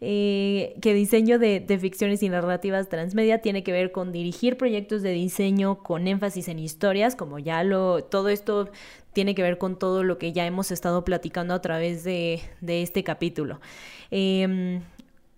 eh, 0.00 0.76
que 0.80 0.94
diseño 0.94 1.40
de, 1.40 1.78
ficciones 1.80 2.22
y 2.22 2.28
narrativas 2.28 2.88
transmedia 2.88 3.38
tiene 3.42 3.64
que 3.64 3.72
ver 3.72 3.90
con 3.90 4.12
dirigir 4.12 4.56
proyectos 4.56 5.02
de 5.02 5.10
diseño 5.10 5.82
con 5.82 6.06
énfasis 6.06 6.46
en 6.48 6.60
historias, 6.60 7.16
como 7.16 7.40
ya 7.40 7.64
lo, 7.64 8.04
todo 8.04 8.28
esto 8.28 8.70
tiene 9.12 9.34
que 9.34 9.42
ver 9.42 9.58
con 9.58 9.76
todo 9.76 10.04
lo 10.04 10.18
que 10.18 10.32
ya 10.32 10.46
hemos 10.46 10.70
estado 10.70 11.04
platicando 11.04 11.54
a 11.54 11.60
través 11.60 12.04
de, 12.04 12.40
de 12.60 12.82
este 12.82 13.02
capítulo. 13.02 13.60
Eh, 14.12 14.80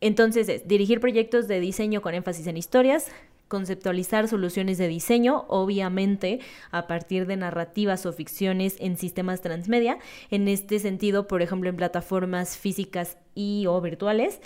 entonces, 0.03 0.67
dirigir 0.67 1.01
proyectos 1.01 1.47
de 1.47 1.61
diseño 1.61 2.01
con 2.01 2.15
énfasis 2.15 2.47
en 2.47 2.57
historias, 2.57 3.11
conceptualizar 3.51 4.29
soluciones 4.29 4.79
de 4.79 4.87
diseño, 4.87 5.45
obviamente 5.49 6.39
a 6.71 6.87
partir 6.87 7.27
de 7.27 7.37
narrativas 7.37 8.07
o 8.07 8.13
ficciones 8.13 8.77
en 8.79 8.97
sistemas 8.97 9.41
transmedia, 9.41 9.99
en 10.31 10.47
este 10.47 10.79
sentido, 10.79 11.27
por 11.27 11.43
ejemplo, 11.43 11.69
en 11.69 11.77
plataformas 11.77 12.57
físicas 12.57 13.19
y 13.35 13.67
o 13.67 13.81
virtuales, 13.81 14.41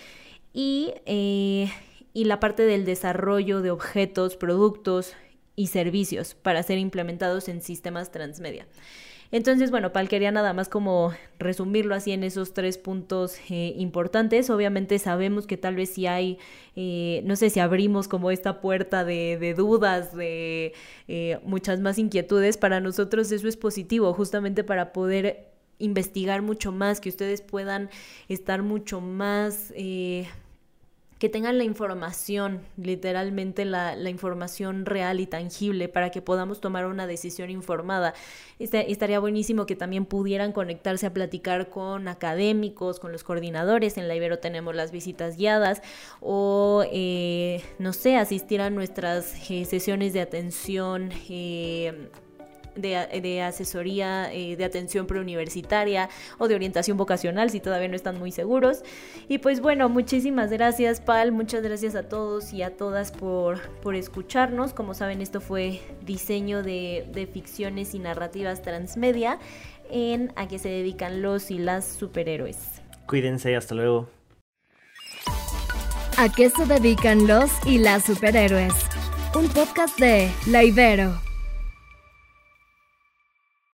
y, 0.55 0.95
eh, 1.05 1.71
y 2.15 2.25
la 2.25 2.41
parte 2.41 2.63
del 2.63 2.87
desarrollo 2.87 3.61
de 3.61 3.71
objetos, 3.71 4.37
productos 4.37 5.13
y 5.55 5.67
servicios 5.67 6.35
para 6.35 6.63
ser 6.63 6.79
implementados 6.79 7.49
en 7.49 7.61
sistemas 7.61 8.11
transmedia. 8.11 8.67
Entonces, 9.35 9.73
bueno, 9.73 9.93
Pal 9.93 10.09
quería 10.09 10.31
nada 10.31 10.53
más 10.53 10.69
como 10.69 11.13
resumirlo 11.41 11.97
así 11.97 12.13
en 12.13 12.23
esos 12.23 12.55
tres 12.55 12.79
puntos 12.79 13.37
eh, 13.51 13.75
importantes. 13.77 14.49
Obviamente 14.49 14.97
sabemos 15.01 15.49
que 15.49 15.57
tal 15.57 15.75
vez 15.75 15.91
si 15.91 16.07
hay, 16.07 16.39
eh, 16.77 17.21
no 17.25 17.35
sé 17.35 17.51
si 17.51 17.59
abrimos 17.59 18.07
como 18.07 18.31
esta 18.31 18.61
puerta 18.61 19.05
de, 19.05 19.55
dudas, 19.57 20.15
de 20.17 20.73
eh, 21.09 21.41
muchas 21.43 21.81
más 21.81 21.99
inquietudes, 21.99 22.57
para 22.59 22.79
nosotros 22.79 23.33
eso 23.33 23.49
es 23.49 23.57
positivo, 23.57 24.15
justamente 24.15 24.63
para 24.63 24.93
poder 24.93 25.49
investigar 25.81 26.41
mucho 26.41 26.71
más, 26.71 27.01
que 27.01 27.09
ustedes 27.09 27.43
puedan 27.43 27.91
estar 28.29 28.63
mucho 28.63 29.01
más 29.01 29.73
que 31.25 31.31
tengan 31.31 31.57
la 31.57 31.65
información, 31.65 32.61
literalmente 32.77 33.65
la, 33.65 33.97
la, 33.97 34.11
información 34.11 34.85
real 34.85 35.21
y 35.21 35.27
tangible 35.27 35.89
para 35.89 36.11
que 36.11 36.21
podamos 36.21 36.61
tomar 36.61 36.85
una 36.85 37.07
decisión 37.07 37.49
informada. 37.49 38.13
Este, 38.59 38.93
estaría 38.93 39.19
buenísimo 39.21 39.65
que 39.65 39.75
también 39.75 40.05
pudieran 40.05 40.53
conectarse 40.53 41.07
a 41.07 41.15
platicar 41.15 41.71
con 41.71 42.09
académicos, 42.09 43.01
con 43.01 43.11
los 43.11 43.25
coordinadores. 43.25 43.97
En 43.97 44.07
la 44.07 44.15
Ibero 44.15 44.39
tenemos 44.39 44.75
las 44.75 44.93
visitas 44.93 45.39
guiadas 45.39 45.81
o, 46.21 46.85
eh, 46.93 47.63
no 47.79 47.95
sé, 47.95 48.19
asistir 48.19 48.61
a 48.61 48.69
nuestras 48.69 49.51
eh, 49.51 49.65
sesiones 49.65 50.13
de 50.13 50.21
atención. 50.21 51.09
Eh, 51.31 52.11
de, 52.75 53.43
asesoría 53.43 54.33
eh, 54.33 54.57
de 54.57 54.65
atención 54.65 55.07
preuniversitaria 55.07 56.09
o 56.39 56.49
de 56.49 56.55
orientación 56.55 56.97
vocacional 56.97 57.51
si 57.51 57.61
todavía 57.61 57.89
no 57.89 57.97
están 57.97 58.19
muy 58.19 58.33
seguros. 58.33 58.83
Y 59.29 59.39
pues 59.39 59.61
bueno, 59.61 59.89
muchísimas 59.89 60.51
gracias 60.51 61.01
Pal, 61.01 61.33
muchas 61.33 61.63
gracias 61.63 61.95
a 61.95 62.09
todos 62.09 62.53
y 62.53 62.63
a 62.63 62.77
todas 62.77 63.13
por, 63.13 63.71
por 63.81 63.95
escucharnos. 63.95 64.73
Como 64.75 64.95
saben, 64.95 65.21
esto 65.21 65.41
fue 65.41 65.81
diseño 66.03 66.63
de, 66.63 67.07
de 67.13 67.27
ficciones 67.27 67.95
y 67.95 67.99
narrativas 67.99 68.63
transmedia 68.63 69.39
en 69.91 70.33
a 70.37 70.49
qué 70.49 70.59
se 70.59 70.69
dedican 70.69 71.23
los 71.23 71.51
y 71.51 71.59
las 71.59 71.87
superhéroes. 71.87 72.83
Cuídense, 73.07 73.55
hasta 73.55 73.75
luego. 73.75 74.09
¿A 76.17 76.29
qué 76.29 76.49
se 76.49 76.65
dedican 76.65 77.27
los 77.27 77.51
y 77.67 77.79
las 77.79 78.05
superhéroes? 78.05 78.73
Un 79.35 79.49
podcast 79.49 79.99
de 79.99 80.31
La 80.47 80.63
Ibero. 80.63 81.34